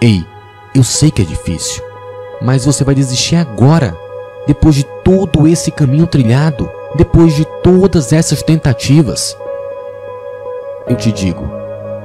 Ei, 0.00 0.24
eu 0.74 0.84
sei 0.84 1.10
que 1.10 1.22
é 1.22 1.24
difícil, 1.24 1.82
mas 2.40 2.64
você 2.64 2.84
vai 2.84 2.94
desistir 2.94 3.36
agora, 3.36 3.96
depois 4.46 4.74
de 4.74 4.84
todo 5.04 5.46
esse 5.46 5.70
caminho 5.70 6.06
trilhado, 6.06 6.70
depois 6.96 7.34
de 7.34 7.44
todas 7.62 8.12
essas 8.12 8.42
tentativas. 8.42 9.36
Eu 10.86 10.96
te 10.96 11.10
digo, 11.12 11.61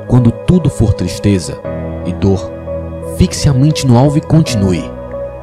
quando 0.07 0.31
tudo 0.31 0.69
for 0.69 0.93
tristeza 0.93 1.59
e 2.05 2.13
dor, 2.13 2.51
fixe 3.17 3.49
a 3.49 3.53
mente 3.53 3.85
no 3.85 3.97
alvo 3.97 4.17
e 4.17 4.21
continue. 4.21 4.89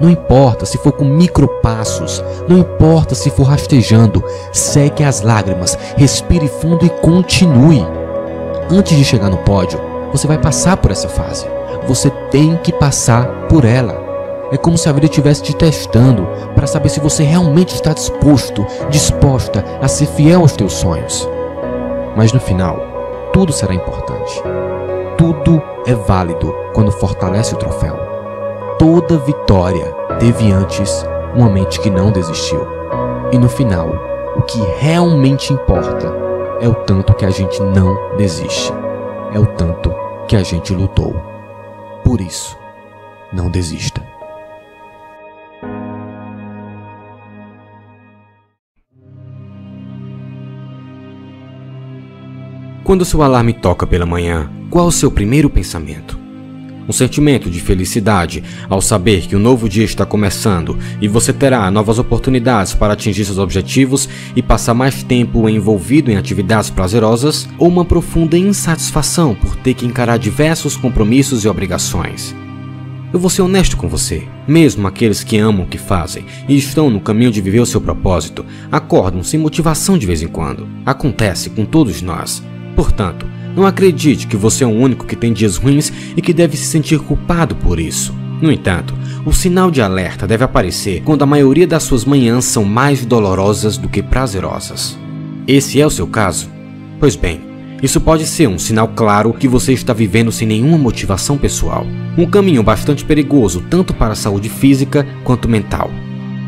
Não 0.01 0.11
importa 0.11 0.67
se 0.67 0.77
for 0.79 0.93
com 0.93 1.05
micropassos, 1.05 2.23
não 2.49 2.59
importa 2.59 3.15
se 3.15 3.31
for 3.31 3.45
rastejando, 3.45 4.25
seque 4.53 5.05
as 5.05 5.21
lágrimas, 5.21 5.79
respire 5.97 6.49
fundo 6.49 6.85
e 6.85 6.91
continue. 6.91 7.87
Antes 8.71 8.97
de 8.97 9.05
chegar 9.05 9.31
no 9.31 9.39
pódio, 9.39 9.81
você 10.11 10.27
vai 10.27 10.39
passar 10.39 10.77
por 10.79 10.91
essa 10.91 11.09
fase. 11.09 11.47
Você 11.87 12.11
tem 12.31 12.57
que 12.57 12.73
passar 12.73 13.27
por 13.49 13.65
ela. 13.65 14.03
É 14.51 14.57
como 14.57 14.79
se 14.79 14.89
a 14.89 14.93
vida 14.93 15.07
estivesse 15.07 15.43
te 15.43 15.55
testando 15.55 16.27
para 16.55 16.67
saber 16.67 16.89
se 16.89 17.01
você 17.01 17.23
realmente 17.23 17.75
está 17.75 17.93
disposto, 17.93 18.67
disposta 18.91 19.65
a 19.81 19.89
ser 19.89 20.07
fiel 20.07 20.41
aos 20.41 20.53
teus 20.53 20.73
sonhos. 20.73 21.29
Mas 22.17 22.33
no 22.33 22.41
final, 22.41 22.94
tudo 23.35 23.53
será 23.53 23.75
importante. 23.75 24.41
Tudo 25.19 25.61
é 25.85 25.93
válido 25.93 26.55
quando 26.73 26.93
fortalece 26.93 27.53
o 27.53 27.59
troféu. 27.59 27.99
Toda 28.79 29.19
vitória 29.19 29.93
teve 30.21 30.53
antes 30.53 31.05
uma 31.35 31.51
mente 31.51 31.81
que 31.81 31.91
não 31.91 32.13
desistiu. 32.13 32.65
E 33.33 33.39
no 33.39 33.49
final, 33.49 33.91
o 34.37 34.43
que 34.43 34.61
realmente 34.79 35.53
importa 35.53 36.15
é 36.61 36.69
o 36.69 36.75
tanto 36.75 37.13
que 37.13 37.25
a 37.25 37.31
gente 37.31 37.61
não 37.61 38.17
desiste. 38.17 38.73
É 39.33 39.39
o 39.41 39.47
tanto 39.47 39.93
que 40.29 40.37
a 40.37 40.43
gente 40.45 40.73
lutou. 40.73 41.17
Por 42.05 42.21
isso, 42.21 42.57
não 43.33 43.51
desista. 43.51 44.01
Quando 52.85 53.03
seu 53.03 53.23
alarme 53.23 53.55
toca 53.55 53.87
pela 53.87 54.05
manhã, 54.05 54.51
qual 54.69 54.89
o 54.89 54.93
seu 54.93 55.11
primeiro 55.11 55.49
pensamento? 55.49 56.19
Um 56.87 56.93
sentimento 56.93 57.49
de 57.49 57.59
felicidade 57.59 58.45
ao 58.69 58.83
saber 58.83 59.23
que 59.23 59.35
o 59.35 59.39
um 59.39 59.43
novo 59.43 59.71
dia 59.71 59.87
está 59.87 60.05
começando 60.05 60.77
e 61.01 61.09
você 61.09 61.33
terá 61.33 61.71
novas 61.71 61.99
oportunidades 61.99 62.75
para 62.75 62.93
atingir 62.93 63.25
seus 63.25 63.39
objetivos 63.39 64.07
e 64.37 64.43
passar 64.43 64.75
mais 64.75 65.03
tempo 65.03 65.49
envolvido 65.49 66.11
em 66.11 66.19
atividades 66.19 66.69
prazerosas, 66.69 67.49
ou 67.57 67.69
uma 67.69 67.87
profunda 67.87 68.37
insatisfação 68.37 69.35
por 69.35 69.57
ter 69.57 69.73
que 69.73 69.87
encarar 69.87 70.19
diversos 70.19 70.77
compromissos 70.77 71.43
e 71.43 71.49
obrigações. 71.49 72.37
Eu 73.15 73.19
vou 73.19 73.31
ser 73.31 73.41
honesto 73.41 73.79
com 73.79 73.89
você. 73.89 74.25
Mesmo 74.47 74.87
aqueles 74.87 75.25
que 75.25 75.39
amam 75.39 75.65
o 75.65 75.69
que 75.69 75.79
fazem 75.79 76.27
e 76.47 76.55
estão 76.55 76.91
no 76.91 77.01
caminho 77.01 77.31
de 77.31 77.41
viver 77.41 77.61
o 77.61 77.67
seu 77.67 77.81
propósito, 77.81 78.45
acordam 78.71 79.23
sem 79.23 79.41
motivação 79.41 79.97
de 79.97 80.05
vez 80.05 80.21
em 80.21 80.29
quando. 80.29 80.69
Acontece 80.85 81.49
com 81.49 81.65
todos 81.65 82.03
nós. 82.03 82.43
Portanto, 82.75 83.27
não 83.57 83.67
acredite 83.67 84.27
que 84.27 84.37
você 84.37 84.65
é 84.65 84.67
o 84.67 84.71
único 84.71 85.07
que 85.07 85.17
tem 85.17 85.33
dias 85.33 85.57
ruins 85.57 85.93
e 86.17 86.21
que 86.21 86.33
deve 86.33 86.57
se 86.57 86.65
sentir 86.65 86.99
culpado 86.99 87.55
por 87.55 87.79
isso. 87.79 88.15
No 88.43 88.51
entanto, 88.51 88.95
o 89.25 89.33
sinal 89.33 89.71
de 89.71 89.81
alerta 89.81 90.27
deve 90.27 90.45
aparecer 90.45 91.03
quando 91.03 91.23
a 91.23 91.27
maioria 91.27 91.67
das 91.67 91.85
suas 91.85 92.05
manhãs 92.05 92.45
são 92.45 92.65
mais 92.65 93.07
dolorosas 93.07 93.77
do 93.77 93.89
que 93.89 94.03
prazerosas. 94.03 94.99
Esse 95.47 95.81
é 95.81 95.87
o 95.87 95.91
seu 95.91 96.07
caso? 96.07 96.51
Pois 96.99 97.17
bem, 97.17 97.41
isso 97.83 98.01
pode 98.01 98.27
ser 98.27 98.49
um 98.49 98.59
sinal 98.59 98.89
claro 98.89 99.33
que 99.33 99.47
você 99.47 99.73
está 99.73 99.93
vivendo 99.93 100.33
sem 100.33 100.49
nenhuma 100.49 100.79
motivação 100.79 101.39
pessoal. 101.39 101.87
Um 102.19 102.27
caminho 102.27 102.63
bastante 102.63 103.05
perigoso 103.05 103.63
tanto 103.71 103.95
para 103.95 104.13
a 104.13 104.17
saúde 104.17 104.49
física 104.49 105.07
quanto 105.23 105.49
mental. 105.49 105.91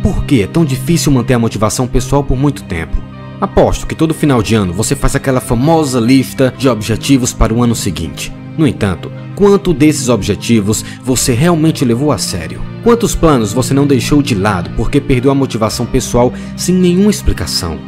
Por 0.03 0.25
que 0.25 0.43
é 0.43 0.47
tão 0.47 0.65
difícil 0.65 1.13
manter 1.13 1.35
a 1.35 1.39
motivação 1.39 1.87
pessoal 1.87 2.25
por 2.25 2.37
muito 2.37 2.63
tempo? 2.65 3.06
Aposto 3.41 3.87
que 3.87 3.95
todo 3.95 4.15
final 4.15 4.43
de 4.43 4.55
ano 4.55 4.73
você 4.73 4.97
faz 4.97 5.15
aquela 5.15 5.41
famosa 5.41 6.01
lista 6.01 6.55
de 6.57 6.69
objetivos 6.69 7.35
para 7.35 7.53
o 7.53 7.63
ano 7.63 7.75
seguinte. 7.75 8.33
No 8.57 8.67
entanto, 8.67 9.13
quanto 9.35 9.75
desses 9.75 10.09
objetivos 10.09 10.83
você 11.03 11.35
realmente 11.35 11.85
levou 11.85 12.11
a 12.11 12.17
sério? 12.17 12.63
Quantos 12.83 13.15
planos 13.15 13.53
você 13.53 13.75
não 13.75 13.87
deixou 13.87 14.23
de 14.23 14.35
lado 14.35 14.71
porque 14.75 15.01
perdeu 15.01 15.31
a 15.31 15.35
motivação 15.35 15.85
pessoal 15.85 16.33
sem 16.57 16.75
nenhuma 16.75 17.11
explicação? 17.11 17.79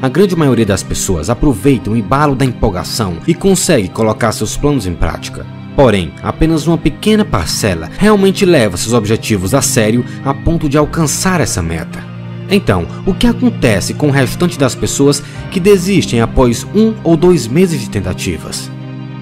A 0.00 0.08
grande 0.08 0.34
maioria 0.34 0.64
das 0.64 0.82
pessoas 0.82 1.28
aproveita 1.28 1.90
o 1.90 1.96
embalo 1.96 2.34
da 2.34 2.44
empolgação 2.44 3.18
e 3.26 3.34
consegue 3.34 3.88
colocar 3.88 4.32
seus 4.32 4.56
planos 4.56 4.86
em 4.86 4.94
prática. 4.94 5.46
Porém, 5.76 6.12
apenas 6.22 6.66
uma 6.66 6.78
pequena 6.78 7.24
parcela 7.24 7.90
realmente 7.98 8.44
leva 8.44 8.76
seus 8.76 8.94
objetivos 8.94 9.54
a 9.54 9.60
sério 9.60 10.04
a 10.24 10.32
ponto 10.32 10.68
de 10.68 10.78
alcançar 10.78 11.40
essa 11.40 11.62
meta. 11.62 12.11
Então, 12.52 12.86
o 13.06 13.14
que 13.14 13.26
acontece 13.26 13.94
com 13.94 14.08
o 14.08 14.10
restante 14.10 14.58
das 14.58 14.74
pessoas 14.74 15.22
que 15.50 15.58
desistem 15.58 16.20
após 16.20 16.66
um 16.74 16.94
ou 17.02 17.16
dois 17.16 17.46
meses 17.46 17.80
de 17.80 17.88
tentativas? 17.88 18.70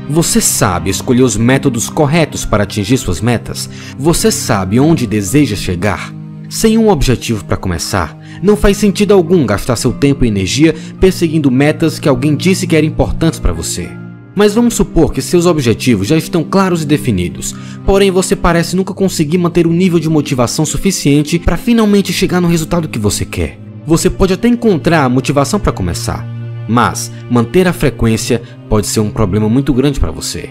Você 0.09 0.41
sabe 0.41 0.91
escolher 0.91 1.23
os 1.23 1.37
métodos 1.37 1.89
corretos 1.89 2.45
para 2.45 2.65
atingir 2.65 2.99
suas 2.99 3.21
metas? 3.21 3.71
Você 3.97 4.33
sabe 4.33 4.81
onde 4.81 5.07
deseja 5.07 5.55
chegar? 5.55 6.13
Sem 6.49 6.77
um 6.77 6.89
objetivo 6.89 7.45
para 7.45 7.57
começar, 7.57 8.19
não 8.43 8.57
faz 8.57 8.77
sentido 8.77 9.15
algum 9.15 9.47
gastar 9.47 9.77
seu 9.77 9.93
tempo 9.93 10.25
e 10.25 10.29
energia 10.29 10.75
perseguindo 10.99 11.49
metas 11.53 12.01
que 12.01 12.09
alguém 12.09 12.35
disse 12.35 12.67
que 12.67 12.75
eram 12.75 12.89
importantes 12.89 13.39
para 13.39 13.53
você. 13.53 14.00
Mas 14.35 14.55
vamos 14.55 14.75
supor 14.75 15.13
que 15.13 15.21
seus 15.21 15.45
objetivos 15.45 16.07
já 16.07 16.17
estão 16.17 16.45
claros 16.45 16.83
e 16.83 16.87
definidos, 16.87 17.55
porém 17.85 18.11
você 18.11 18.37
parece 18.37 18.77
nunca 18.77 18.95
conseguir 18.95 19.39
manter 19.39 19.67
o 19.67 19.73
nível 19.73 19.99
de 19.99 20.09
motivação 20.09 20.65
suficiente 20.65 21.39
para 21.39 21.57
finalmente 21.57 22.13
chegar 22.13 22.41
no 22.41 22.49
resultado 22.49 22.89
que 22.89 22.99
você 22.99 23.25
quer. 23.25 23.59
Você 23.87 24.09
pode 24.09 24.33
até 24.33 24.47
encontrar 24.47 25.05
a 25.05 25.09
motivação 25.09 25.59
para 25.59 25.73
começar, 25.73 26.25
mas 26.69 27.11
manter 27.29 27.67
a 27.67 27.73
frequência 27.73 28.41
pode 28.69 28.87
ser 28.87 29.01
um 29.01 29.11
problema 29.11 29.49
muito 29.49 29.75
grande 29.75 29.99
para 29.99 30.13
você. 30.13 30.51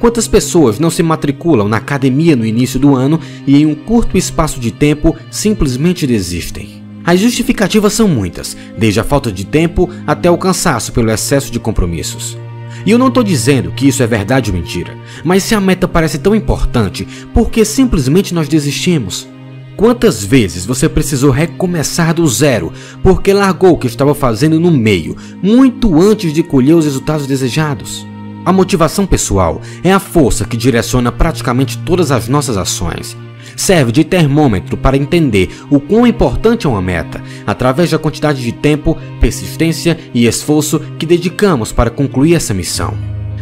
Quantas 0.00 0.26
pessoas 0.26 0.78
não 0.78 0.88
se 0.88 1.02
matriculam 1.02 1.68
na 1.68 1.76
academia 1.76 2.34
no 2.34 2.46
início 2.46 2.80
do 2.80 2.96
ano 2.96 3.20
e 3.46 3.60
em 3.60 3.66
um 3.66 3.74
curto 3.74 4.16
espaço 4.16 4.58
de 4.58 4.70
tempo 4.70 5.14
simplesmente 5.30 6.06
desistem? 6.06 6.82
As 7.04 7.20
justificativas 7.20 7.92
são 7.92 8.08
muitas, 8.08 8.56
desde 8.78 8.98
a 8.98 9.04
falta 9.04 9.30
de 9.30 9.44
tempo 9.44 9.90
até 10.06 10.30
o 10.30 10.38
cansaço 10.38 10.92
pelo 10.92 11.10
excesso 11.10 11.52
de 11.52 11.58
compromissos. 11.60 12.38
E 12.84 12.90
eu 12.90 12.98
não 12.98 13.08
estou 13.08 13.22
dizendo 13.22 13.72
que 13.72 13.86
isso 13.88 14.02
é 14.02 14.06
verdade 14.06 14.50
ou 14.50 14.56
mentira, 14.56 14.96
mas 15.24 15.42
se 15.42 15.54
a 15.54 15.60
meta 15.60 15.86
parece 15.86 16.18
tão 16.18 16.34
importante, 16.34 17.06
por 17.34 17.50
que 17.50 17.64
simplesmente 17.64 18.34
nós 18.34 18.48
desistimos? 18.48 19.28
Quantas 19.76 20.22
vezes 20.22 20.66
você 20.66 20.88
precisou 20.88 21.30
recomeçar 21.30 22.12
do 22.12 22.26
zero 22.28 22.72
porque 23.02 23.32
largou 23.32 23.72
o 23.72 23.78
que 23.78 23.86
estava 23.86 24.14
fazendo 24.14 24.60
no 24.60 24.70
meio, 24.70 25.16
muito 25.42 26.00
antes 26.00 26.32
de 26.32 26.42
colher 26.42 26.74
os 26.74 26.84
resultados 26.84 27.26
desejados? 27.26 28.06
A 28.44 28.52
motivação 28.52 29.06
pessoal 29.06 29.60
é 29.82 29.92
a 29.92 29.98
força 29.98 30.44
que 30.44 30.56
direciona 30.56 31.12
praticamente 31.12 31.78
todas 31.78 32.10
as 32.10 32.28
nossas 32.28 32.56
ações 32.56 33.16
serve 33.60 33.92
de 33.92 34.02
termômetro 34.04 34.76
para 34.76 34.96
entender 34.96 35.50
o 35.70 35.78
quão 35.78 36.06
importante 36.06 36.66
é 36.66 36.70
uma 36.70 36.80
meta, 36.80 37.22
através 37.46 37.90
da 37.90 37.98
quantidade 37.98 38.42
de 38.42 38.52
tempo, 38.52 38.96
persistência 39.20 39.98
e 40.14 40.26
esforço 40.26 40.80
que 40.98 41.04
dedicamos 41.04 41.70
para 41.70 41.90
concluir 41.90 42.34
essa 42.34 42.54
missão. 42.54 42.94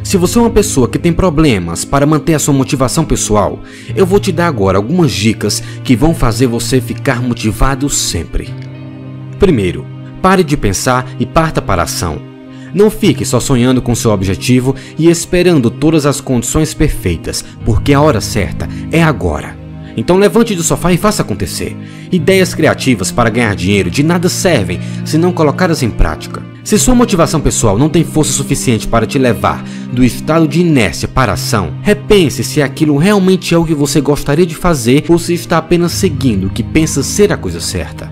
Se 0.03 0.17
você 0.17 0.39
é 0.39 0.43
uma 0.43 0.51
pessoa 0.51 0.89
que 0.89 0.99
tem 0.99 1.13
problemas 1.13 1.85
para 1.85 2.07
manter 2.07 2.35
a 2.35 2.39
sua 2.39 2.55
motivação 2.55 3.05
pessoal, 3.05 3.61
eu 3.95 4.05
vou 4.05 4.19
te 4.19 4.33
dar 4.33 4.49
agora 4.49 4.79
algumas 4.79 5.13
dicas 5.13 5.63
que 5.85 5.95
vão 5.95 6.15
fazer 6.15 6.47
você 6.47 6.81
ficar 6.81 7.23
motivado 7.23 7.89
sempre. 7.89 8.53
Primeiro, 9.39 9.87
pare 10.21 10.43
de 10.43 10.57
pensar 10.57 11.09
e 11.21 11.27
parta 11.27 11.63
para 11.63 11.83
a 11.83 11.85
ação. 11.85 12.21
Não 12.75 12.91
fique 12.91 13.25
só 13.25 13.39
sonhando 13.39 13.81
com 13.81 13.95
seu 13.95 14.11
objetivo 14.11 14.75
e 14.99 15.09
esperando 15.09 15.71
todas 15.71 16.07
as 16.07 16.21
condições 16.21 16.75
perfeitas, 16.75 17.45
porque 17.65 17.93
a 17.93 18.01
hora 18.01 18.21
certa 18.21 18.69
é 18.91 19.03
agora. 19.03 19.58
Então 19.99 20.17
levante 20.17 20.55
do 20.55 20.63
sofá 20.63 20.93
e 20.93 20.97
faça 20.97 21.23
acontecer. 21.23 21.77
Ideias 22.13 22.55
criativas 22.55 23.11
para 23.11 23.31
ganhar 23.31 23.57
dinheiro 23.57 23.91
de 23.91 24.05
nada 24.05 24.29
servem 24.29 24.79
se 25.05 25.19
não 25.19 25.33
colocadas 25.33 25.83
em 25.83 25.91
prática. 25.91 26.41
Se 26.63 26.79
sua 26.79 26.95
motivação 26.95 27.41
pessoal 27.41 27.77
não 27.77 27.89
tem 27.89 28.05
força 28.05 28.33
suficiente 28.33 28.87
para 28.87 29.07
te 29.07 29.19
levar 29.19 29.65
do 29.93 30.05
estado 30.05 30.47
de 30.47 30.61
inércia 30.61 31.09
para 31.09 31.33
a 31.33 31.35
ação, 31.35 31.75
repense 31.83 32.45
se 32.45 32.63
aquilo 32.63 32.97
realmente 32.97 33.53
é 33.55 33.59
o 33.59 33.65
que 33.65 33.75
você 33.75 34.01
gostaria 34.01 34.47
de 34.47 34.55
fazer 34.55 35.05
ou 35.09 35.19
se 35.19 35.35
está 35.35 35.59
apenas 35.59 35.93
seguindo 35.93 36.47
o 36.47 36.51
que 36.51 36.63
pensa 36.63 37.03
ser 37.03 37.33
a 37.33 37.37
coisa 37.37 37.61
certa. 37.61 38.09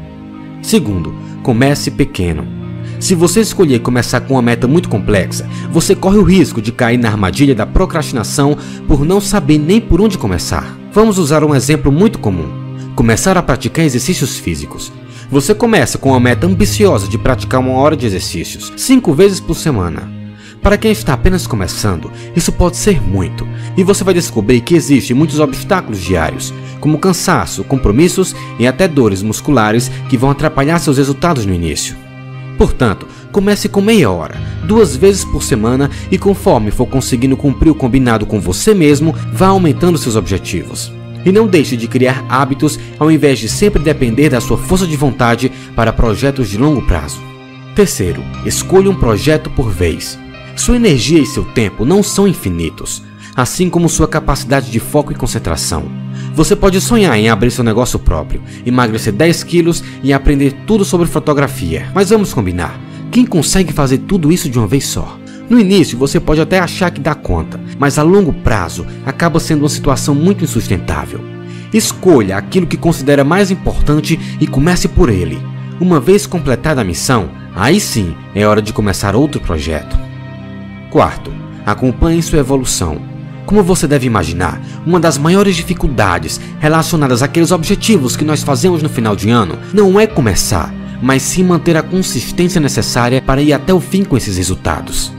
Segundo, 0.62 1.14
comece 1.44 1.92
pequeno. 1.92 2.65
Se 2.98 3.14
você 3.14 3.40
escolher 3.40 3.80
começar 3.80 4.20
com 4.20 4.34
uma 4.34 4.42
meta 4.42 4.66
muito 4.66 4.88
complexa, 4.88 5.48
você 5.70 5.94
corre 5.94 6.16
o 6.16 6.22
risco 6.22 6.62
de 6.62 6.72
cair 6.72 6.98
na 6.98 7.08
armadilha 7.08 7.54
da 7.54 7.66
procrastinação 7.66 8.56
por 8.88 9.04
não 9.04 9.20
saber 9.20 9.58
nem 9.58 9.80
por 9.80 10.00
onde 10.00 10.16
começar. 10.16 10.76
Vamos 10.92 11.18
usar 11.18 11.44
um 11.44 11.54
exemplo 11.54 11.92
muito 11.92 12.18
comum: 12.18 12.48
começar 12.94 13.36
a 13.36 13.42
praticar 13.42 13.84
exercícios 13.84 14.38
físicos. 14.38 14.90
Você 15.30 15.54
começa 15.54 15.98
com 15.98 16.10
uma 16.10 16.20
meta 16.20 16.46
ambiciosa 16.46 17.06
de 17.08 17.18
praticar 17.18 17.60
uma 17.60 17.72
hora 17.72 17.96
de 17.96 18.06
exercícios, 18.06 18.72
cinco 18.76 19.12
vezes 19.12 19.40
por 19.40 19.56
semana. 19.56 20.10
Para 20.62 20.78
quem 20.78 20.90
está 20.90 21.12
apenas 21.12 21.46
começando, 21.46 22.10
isso 22.34 22.50
pode 22.50 22.76
ser 22.76 23.00
muito, 23.00 23.46
e 23.76 23.84
você 23.84 24.02
vai 24.02 24.14
descobrir 24.14 24.60
que 24.62 24.74
existem 24.74 25.14
muitos 25.14 25.38
obstáculos 25.38 26.00
diários, 26.00 26.52
como 26.80 26.98
cansaço, 26.98 27.62
compromissos 27.62 28.34
e 28.58 28.66
até 28.66 28.88
dores 28.88 29.22
musculares 29.22 29.90
que 30.08 30.16
vão 30.16 30.30
atrapalhar 30.30 30.78
seus 30.78 30.98
resultados 30.98 31.44
no 31.44 31.54
início. 31.54 32.05
Portanto, 32.56 33.06
comece 33.30 33.68
com 33.68 33.80
meia 33.80 34.10
hora, 34.10 34.40
duas 34.64 34.96
vezes 34.96 35.24
por 35.24 35.42
semana 35.42 35.90
e 36.10 36.16
conforme 36.16 36.70
for 36.70 36.86
conseguindo 36.86 37.36
cumprir 37.36 37.70
o 37.70 37.74
combinado 37.74 38.24
com 38.24 38.40
você 38.40 38.74
mesmo, 38.74 39.14
vá 39.32 39.48
aumentando 39.48 39.98
seus 39.98 40.16
objetivos. 40.16 40.92
E 41.24 41.32
não 41.32 41.46
deixe 41.46 41.76
de 41.76 41.88
criar 41.88 42.24
hábitos 42.28 42.78
ao 42.98 43.10
invés 43.10 43.38
de 43.38 43.48
sempre 43.48 43.82
depender 43.82 44.30
da 44.30 44.40
sua 44.40 44.56
força 44.56 44.86
de 44.86 44.96
vontade 44.96 45.52
para 45.74 45.92
projetos 45.92 46.48
de 46.48 46.56
longo 46.56 46.82
prazo. 46.82 47.20
Terceiro, 47.74 48.22
escolha 48.46 48.88
um 48.90 48.94
projeto 48.94 49.50
por 49.50 49.70
vez. 49.70 50.18
Sua 50.56 50.76
energia 50.76 51.20
e 51.20 51.26
seu 51.26 51.44
tempo 51.44 51.84
não 51.84 52.02
são 52.02 52.26
infinitos, 52.26 53.02
assim 53.34 53.68
como 53.68 53.88
sua 53.88 54.08
capacidade 54.08 54.70
de 54.70 54.80
foco 54.80 55.12
e 55.12 55.16
concentração. 55.16 56.05
Você 56.36 56.54
pode 56.54 56.78
sonhar 56.82 57.18
em 57.18 57.30
abrir 57.30 57.50
seu 57.50 57.64
negócio 57.64 57.98
próprio, 57.98 58.42
emagrecer 58.66 59.10
10 59.10 59.42
quilos 59.42 59.82
e 60.02 60.12
aprender 60.12 60.52
tudo 60.66 60.84
sobre 60.84 61.06
fotografia. 61.06 61.90
Mas 61.94 62.10
vamos 62.10 62.34
combinar: 62.34 62.78
quem 63.10 63.24
consegue 63.24 63.72
fazer 63.72 63.98
tudo 64.00 64.30
isso 64.30 64.50
de 64.50 64.58
uma 64.58 64.66
vez 64.66 64.84
só? 64.84 65.18
No 65.48 65.58
início 65.58 65.96
você 65.96 66.20
pode 66.20 66.38
até 66.38 66.58
achar 66.58 66.90
que 66.90 67.00
dá 67.00 67.14
conta, 67.14 67.58
mas 67.78 67.98
a 67.98 68.02
longo 68.02 68.34
prazo 68.34 68.86
acaba 69.06 69.40
sendo 69.40 69.62
uma 69.62 69.68
situação 69.70 70.14
muito 70.14 70.44
insustentável. 70.44 71.20
Escolha 71.72 72.36
aquilo 72.36 72.66
que 72.66 72.76
considera 72.76 73.24
mais 73.24 73.50
importante 73.50 74.20
e 74.38 74.46
comece 74.46 74.88
por 74.88 75.08
ele. 75.08 75.38
Uma 75.80 75.98
vez 75.98 76.26
completada 76.26 76.82
a 76.82 76.84
missão, 76.84 77.30
aí 77.54 77.80
sim 77.80 78.14
é 78.34 78.46
hora 78.46 78.60
de 78.60 78.74
começar 78.74 79.16
outro 79.16 79.40
projeto. 79.40 79.98
Quarto, 80.90 81.32
acompanhe 81.64 82.22
sua 82.22 82.40
evolução. 82.40 83.15
Como 83.46 83.62
você 83.62 83.86
deve 83.86 84.08
imaginar, 84.08 84.60
uma 84.84 84.98
das 84.98 85.16
maiores 85.16 85.54
dificuldades 85.54 86.40
relacionadas 86.58 87.22
àqueles 87.22 87.52
objetivos 87.52 88.16
que 88.16 88.24
nós 88.24 88.42
fazemos 88.42 88.82
no 88.82 88.88
final 88.88 89.14
de 89.14 89.30
ano 89.30 89.56
não 89.72 90.00
é 90.00 90.06
começar, 90.06 90.74
mas 91.00 91.22
sim 91.22 91.44
manter 91.44 91.76
a 91.76 91.82
consistência 91.82 92.60
necessária 92.60 93.22
para 93.22 93.40
ir 93.40 93.52
até 93.52 93.72
o 93.72 93.80
fim 93.80 94.04
com 94.04 94.16
esses 94.16 94.36
resultados. 94.36 95.12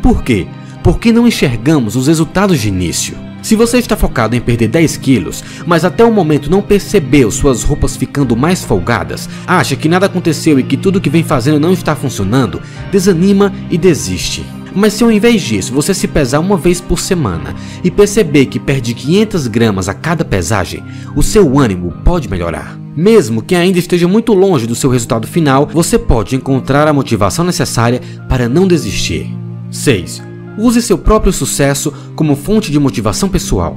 por 0.00 0.22
quê? 0.22 0.46
Porque 0.82 1.12
não 1.12 1.26
enxergamos 1.26 1.94
os 1.94 2.06
resultados 2.06 2.58
de 2.60 2.68
início. 2.68 3.16
Se 3.42 3.54
você 3.54 3.76
está 3.76 3.94
focado 3.94 4.34
em 4.34 4.40
perder 4.40 4.68
10 4.68 4.96
quilos, 4.96 5.44
mas 5.66 5.84
até 5.84 6.02
o 6.02 6.10
momento 6.10 6.50
não 6.50 6.62
percebeu 6.62 7.30
suas 7.30 7.62
roupas 7.62 7.96
ficando 7.96 8.34
mais 8.34 8.64
folgadas, 8.64 9.28
acha 9.46 9.76
que 9.76 9.88
nada 9.88 10.06
aconteceu 10.06 10.58
e 10.58 10.62
que 10.62 10.78
tudo 10.78 11.00
que 11.00 11.10
vem 11.10 11.22
fazendo 11.22 11.60
não 11.60 11.72
está 11.72 11.94
funcionando, 11.94 12.62
desanima 12.90 13.52
e 13.70 13.76
desiste. 13.76 14.44
Mas 14.74 14.94
se 14.94 15.04
ao 15.04 15.12
invés 15.12 15.40
disso 15.40 15.72
você 15.72 15.94
se 15.94 16.08
pesar 16.08 16.40
uma 16.40 16.56
vez 16.56 16.80
por 16.80 16.98
semana 16.98 17.54
e 17.82 17.90
perceber 17.90 18.46
que 18.46 18.58
perde 18.58 18.92
500 18.94 19.46
gramas 19.46 19.88
a 19.88 19.94
cada 19.94 20.24
pesagem, 20.24 20.82
o 21.14 21.22
seu 21.22 21.58
ânimo 21.58 21.92
pode 22.04 22.28
melhorar. 22.28 22.78
Mesmo 22.96 23.42
que 23.42 23.54
ainda 23.54 23.78
esteja 23.78 24.06
muito 24.06 24.32
longe 24.34 24.66
do 24.66 24.74
seu 24.74 24.90
resultado 24.90 25.26
final, 25.26 25.66
você 25.66 25.98
pode 25.98 26.36
encontrar 26.36 26.86
a 26.86 26.92
motivação 26.92 27.44
necessária 27.44 28.00
para 28.28 28.48
não 28.48 28.66
desistir. 28.66 29.28
6. 29.70 30.22
Use 30.56 30.80
seu 30.80 30.96
próprio 30.96 31.32
sucesso 31.32 31.92
como 32.14 32.36
fonte 32.36 32.70
de 32.70 32.78
motivação 32.78 33.28
pessoal. 33.28 33.76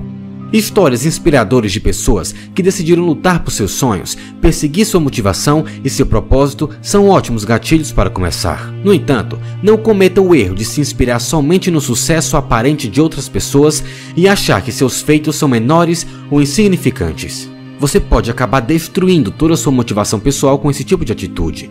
Histórias 0.52 1.06
inspiradoras 1.06 1.72
de 1.72 1.80
pessoas 1.80 2.34
que 2.56 2.64
decidiram 2.64 3.04
lutar 3.04 3.44
por 3.44 3.52
seus 3.52 3.72
sonhos, 3.72 4.18
perseguir 4.42 4.86
sua 4.86 5.00
motivação 5.00 5.66
e 5.84 5.90
seu 5.90 6.06
propósito 6.06 6.70
são 6.82 7.10
ótimos 7.10 7.44
gatilhos 7.44 7.92
para 7.92 8.10
começar. 8.10 8.72
No 8.84 8.94
entanto, 8.94 9.40
não 9.62 9.78
cometa 9.78 10.22
o 10.22 10.34
erro 10.34 10.56
de 10.56 10.64
se 10.64 10.80
inspirar 10.80 11.20
somente 11.20 11.70
no 11.70 11.82
sucesso 11.82 12.38
aparente 12.38 12.88
de 12.88 13.02
outras 13.02 13.28
pessoas 13.28 13.84
e 14.16 14.28
achar 14.28 14.62
que 14.62 14.72
seus 14.72 15.02
feitos 15.02 15.36
são 15.36 15.50
menores 15.50 16.08
ou 16.32 16.42
insignificantes. 16.42 17.50
Você 17.80 18.00
pode 18.00 18.32
acabar 18.32 18.62
destruindo 18.62 19.32
toda 19.32 19.54
a 19.54 19.58
sua 19.58 19.72
motivação 19.72 20.20
pessoal 20.20 20.58
com 20.58 20.72
esse 20.72 20.84
tipo 20.84 21.04
de 21.04 21.12
atitude. 21.12 21.70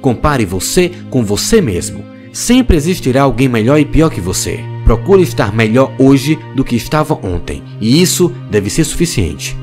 Compare 0.00 0.44
você 0.44 0.90
com 1.10 1.24
você 1.24 1.60
mesmo 1.60 2.10
Sempre 2.32 2.76
existirá 2.76 3.22
alguém 3.22 3.48
melhor 3.48 3.78
e 3.78 3.84
pior 3.84 4.08
que 4.08 4.20
você. 4.20 4.69
Procure 4.90 5.22
estar 5.22 5.54
melhor 5.54 5.92
hoje 6.00 6.36
do 6.52 6.64
que 6.64 6.74
estava 6.74 7.14
ontem, 7.24 7.62
e 7.80 8.02
isso 8.02 8.28
deve 8.50 8.68
ser 8.68 8.82
suficiente. 8.82 9.56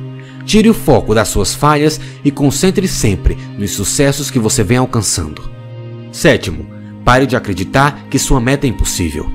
Tire 0.45 0.69
o 0.69 0.73
foco 0.73 1.13
das 1.13 1.27
suas 1.27 1.53
falhas 1.53 1.99
e 2.23 2.31
concentre 2.31 2.87
sempre 2.87 3.37
nos 3.57 3.71
sucessos 3.71 4.31
que 4.31 4.39
você 4.39 4.63
vem 4.63 4.77
alcançando. 4.77 5.41
Sétimo, 6.13 6.65
pare 7.03 7.25
de 7.25 7.35
acreditar 7.35 8.07
que 8.09 8.17
sua 8.17 8.39
meta 8.39 8.67
é 8.67 8.69
impossível. 8.69 9.29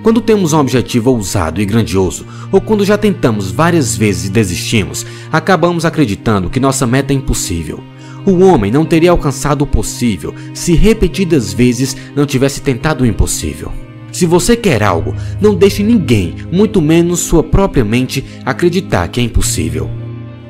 Quando 0.00 0.20
temos 0.20 0.52
um 0.52 0.60
objetivo 0.60 1.10
ousado 1.10 1.60
e 1.60 1.66
grandioso, 1.66 2.24
ou 2.52 2.60
quando 2.60 2.84
já 2.84 2.96
tentamos 2.96 3.50
várias 3.50 3.96
vezes 3.96 4.26
e 4.26 4.30
desistimos, 4.30 5.04
acabamos 5.32 5.84
acreditando 5.84 6.50
que 6.50 6.60
nossa 6.60 6.86
meta 6.86 7.12
é 7.12 7.16
impossível. 7.16 7.82
O 8.24 8.44
homem 8.44 8.70
não 8.70 8.84
teria 8.84 9.10
alcançado 9.10 9.62
o 9.62 9.66
possível 9.66 10.32
se 10.54 10.74
repetidas 10.74 11.52
vezes 11.52 11.96
não 12.14 12.26
tivesse 12.26 12.62
tentado 12.62 13.02
o 13.02 13.06
impossível. 13.08 13.72
Se 14.12 14.26
você 14.26 14.54
quer 14.54 14.82
algo, 14.82 15.14
não 15.40 15.54
deixe 15.54 15.82
ninguém, 15.82 16.34
muito 16.52 16.82
menos 16.82 17.20
sua 17.20 17.42
própria 17.42 17.82
mente, 17.82 18.22
acreditar 18.44 19.08
que 19.08 19.18
é 19.18 19.24
impossível. 19.24 19.90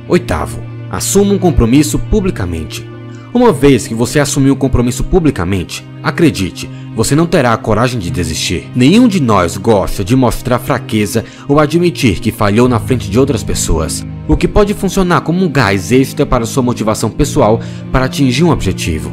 Oitavo, 0.08 0.60
assuma 0.90 1.32
um 1.32 1.38
compromisso 1.38 1.96
publicamente. 1.96 2.86
Uma 3.32 3.52
vez 3.52 3.86
que 3.86 3.94
você 3.94 4.18
assumiu 4.18 4.54
um 4.54 4.56
compromisso 4.56 5.04
publicamente, 5.04 5.86
acredite, 6.02 6.68
você 6.94 7.14
não 7.14 7.26
terá 7.26 7.52
a 7.52 7.56
coragem 7.56 7.98
de 7.98 8.10
desistir. 8.10 8.68
Nenhum 8.74 9.08
de 9.08 9.20
nós 9.20 9.56
gosta 9.56 10.04
de 10.04 10.14
mostrar 10.14 10.58
fraqueza 10.58 11.24
ou 11.48 11.58
admitir 11.58 12.20
que 12.20 12.30
falhou 12.30 12.68
na 12.68 12.78
frente 12.78 13.08
de 13.08 13.18
outras 13.18 13.42
pessoas, 13.42 14.04
o 14.28 14.36
que 14.36 14.46
pode 14.46 14.74
funcionar 14.74 15.22
como 15.22 15.42
um 15.42 15.48
gás 15.48 15.92
extra 15.92 16.26
para 16.26 16.44
sua 16.44 16.62
motivação 16.62 17.08
pessoal 17.08 17.60
para 17.90 18.04
atingir 18.04 18.44
um 18.44 18.50
objetivo. 18.50 19.12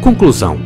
Conclusão: 0.00 0.58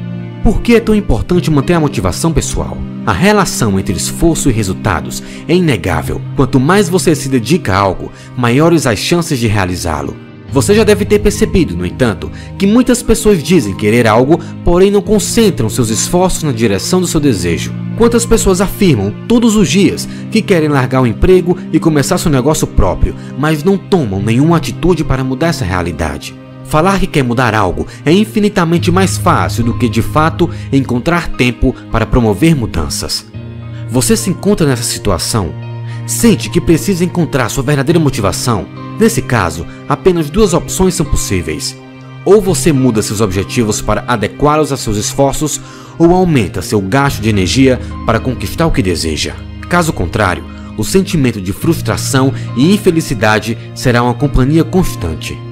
por 0.43 0.63
que 0.63 0.77
é 0.77 0.81
tão 0.81 0.95
importante 0.95 1.51
manter 1.51 1.75
a 1.75 1.81
motivação 1.81 2.33
pessoal? 2.33 2.79
A 3.09 3.13
relação 3.13 3.81
entre 3.81 3.97
esforço 3.97 4.51
e 4.51 4.53
resultados 4.53 5.23
é 5.49 5.55
inegável. 5.55 6.21
Quanto 6.37 6.61
mais 6.61 6.91
você 6.91 7.15
se 7.15 7.31
dedica 7.31 7.73
a 7.73 7.79
algo, 7.79 8.13
maiores 8.37 8.87
as 8.87 8.99
chances 8.99 9.39
de 9.39 9.47
realizá-lo. 9.47 10.15
Você 10.53 10.75
já 10.75 10.85
deve 10.85 11.07
ter 11.07 11.19
percebido, 11.21 11.75
no 11.75 11.87
entanto, 11.87 12.31
que 12.59 12.67
muitas 12.67 13.03
pessoas 13.03 13.43
dizem 13.43 13.75
querer 13.75 14.07
algo, 14.07 14.39
porém 14.63 14.91
não 14.91 15.01
concentram 15.01 15.71
seus 15.71 15.89
esforços 15.89 16.43
na 16.43 16.53
direção 16.53 17.01
do 17.01 17.07
seu 17.07 17.19
desejo. 17.19 17.73
Quantas 17.97 18.27
pessoas 18.27 18.61
afirmam 18.61 19.11
todos 19.27 19.57
os 19.57 19.71
dias 19.71 20.07
que 20.31 20.43
querem 20.43 20.69
largar 20.69 21.01
o 21.01 21.07
emprego 21.07 21.57
e 21.73 21.81
começar 21.81 22.19
seu 22.19 22.31
negócio 22.31 22.67
próprio, 22.67 23.15
mas 23.39 23.65
não 23.65 23.79
tomam 23.79 24.21
nenhuma 24.21 24.59
atitude 24.59 25.03
para 25.03 25.25
mudar 25.25 25.47
essa 25.47 25.65
realidade? 25.65 26.35
Falar 26.69 27.01
que 27.01 27.07
quer 27.07 27.25
mudar 27.25 27.55
algo 27.55 27.87
é 28.05 28.13
infinitamente 28.13 28.91
mais 28.91 29.17
fácil 29.17 29.65
do 29.65 29.79
que 29.79 29.89
de 29.89 30.03
fato 30.03 30.51
encontrar 30.71 31.29
tempo 31.29 31.75
para 31.91 32.05
promover 32.05 32.55
mudanças. 32.55 33.25
Você 33.89 34.15
se 34.15 34.29
encontra 34.29 34.67
nessa 34.67 34.83
situação? 34.83 35.51
Sente 36.07 36.51
que 36.51 36.61
precisa 36.61 37.05
encontrar 37.05 37.49
sua 37.49 37.63
verdadeira 37.63 37.99
motivação? 37.99 38.67
Nesse 39.01 39.23
caso, 39.23 39.67
apenas 39.89 40.29
duas 40.29 40.53
opções 40.53 40.93
são 40.93 41.07
possíveis. 41.07 41.75
Ou 42.23 42.39
você 42.39 42.71
muda 42.71 43.01
seus 43.01 43.23
objetivos 43.23 43.81
para 43.81 44.05
adequá-los 44.07 44.71
a 44.71 44.77
seus 44.77 44.99
esforços, 44.99 45.59
ou 45.99 46.15
aumenta 46.15 46.61
seu 46.61 46.83
gasto 46.83 47.23
de 47.23 47.31
energia 47.31 47.81
para 48.05 48.21
conquistar 48.21 48.67
o 48.67 48.71
que 48.71 48.83
deseja. 48.83 49.35
Caso 49.71 49.91
contrário, 49.91 50.45
o 50.77 50.85
sentimento 50.85 51.41
de 51.41 51.53
frustração 51.53 52.33
e 52.59 52.75
infelicidade 52.75 53.57
será 53.75 54.03
uma 54.03 54.15
companhia 54.15 54.65
constante. 54.65 55.48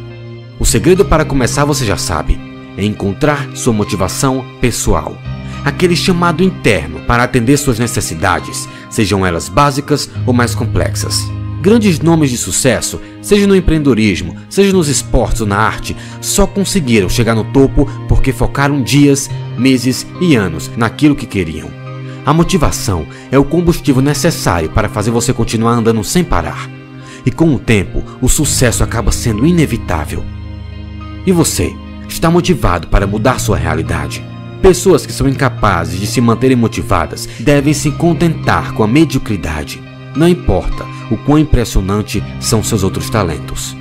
O 0.58 0.64
segredo 0.64 1.04
para 1.04 1.24
começar 1.24 1.64
você 1.64 1.84
já 1.84 1.96
sabe: 1.96 2.38
é 2.76 2.84
encontrar 2.84 3.48
sua 3.54 3.72
motivação 3.72 4.44
pessoal. 4.60 5.16
Aquele 5.64 5.96
chamado 5.96 6.42
interno 6.42 7.00
para 7.00 7.24
atender 7.24 7.56
suas 7.56 7.78
necessidades, 7.78 8.68
sejam 8.88 9.26
elas 9.26 9.48
básicas 9.48 10.08
ou 10.24 10.32
mais 10.32 10.54
complexas. 10.54 11.24
Grandes 11.60 11.98
nomes 11.98 12.30
de 12.30 12.38
sucesso, 12.38 13.00
seja 13.20 13.46
no 13.46 13.56
empreendedorismo, 13.56 14.36
seja 14.48 14.72
nos 14.72 14.88
esportes 14.88 15.40
ou 15.40 15.46
na 15.46 15.56
arte, 15.56 15.96
só 16.20 16.46
conseguiram 16.46 17.08
chegar 17.08 17.34
no 17.34 17.44
topo 17.44 17.86
porque 18.08 18.32
focaram 18.32 18.82
dias, 18.82 19.28
meses 19.58 20.06
e 20.20 20.36
anos 20.36 20.70
naquilo 20.76 21.16
que 21.16 21.26
queriam. 21.26 21.68
A 22.24 22.32
motivação 22.32 23.06
é 23.30 23.38
o 23.38 23.44
combustível 23.44 24.00
necessário 24.00 24.70
para 24.70 24.88
fazer 24.88 25.10
você 25.10 25.32
continuar 25.32 25.72
andando 25.72 26.02
sem 26.04 26.22
parar. 26.22 26.70
E 27.24 27.30
com 27.30 27.52
o 27.52 27.58
tempo, 27.58 28.02
o 28.22 28.28
sucesso 28.28 28.84
acaba 28.84 29.10
sendo 29.10 29.46
inevitável. 29.46 30.24
E 31.26 31.32
você, 31.32 31.74
está 32.08 32.30
motivado 32.30 32.86
para 32.86 33.06
mudar 33.06 33.40
sua 33.40 33.56
realidade? 33.56 34.24
Pessoas 34.62 35.04
que 35.04 35.12
são 35.12 35.28
incapazes 35.28 35.98
de 35.98 36.06
se 36.06 36.20
manterem 36.20 36.56
motivadas 36.56 37.28
devem 37.40 37.74
se 37.74 37.90
contentar 37.90 38.72
com 38.72 38.84
a 38.84 38.86
mediocridade. 38.86 39.82
Não 40.14 40.28
importa 40.28 40.86
o 41.10 41.16
quão 41.16 41.38
impressionante 41.38 42.22
são 42.40 42.62
seus 42.62 42.84
outros 42.84 43.10
talentos. 43.10 43.76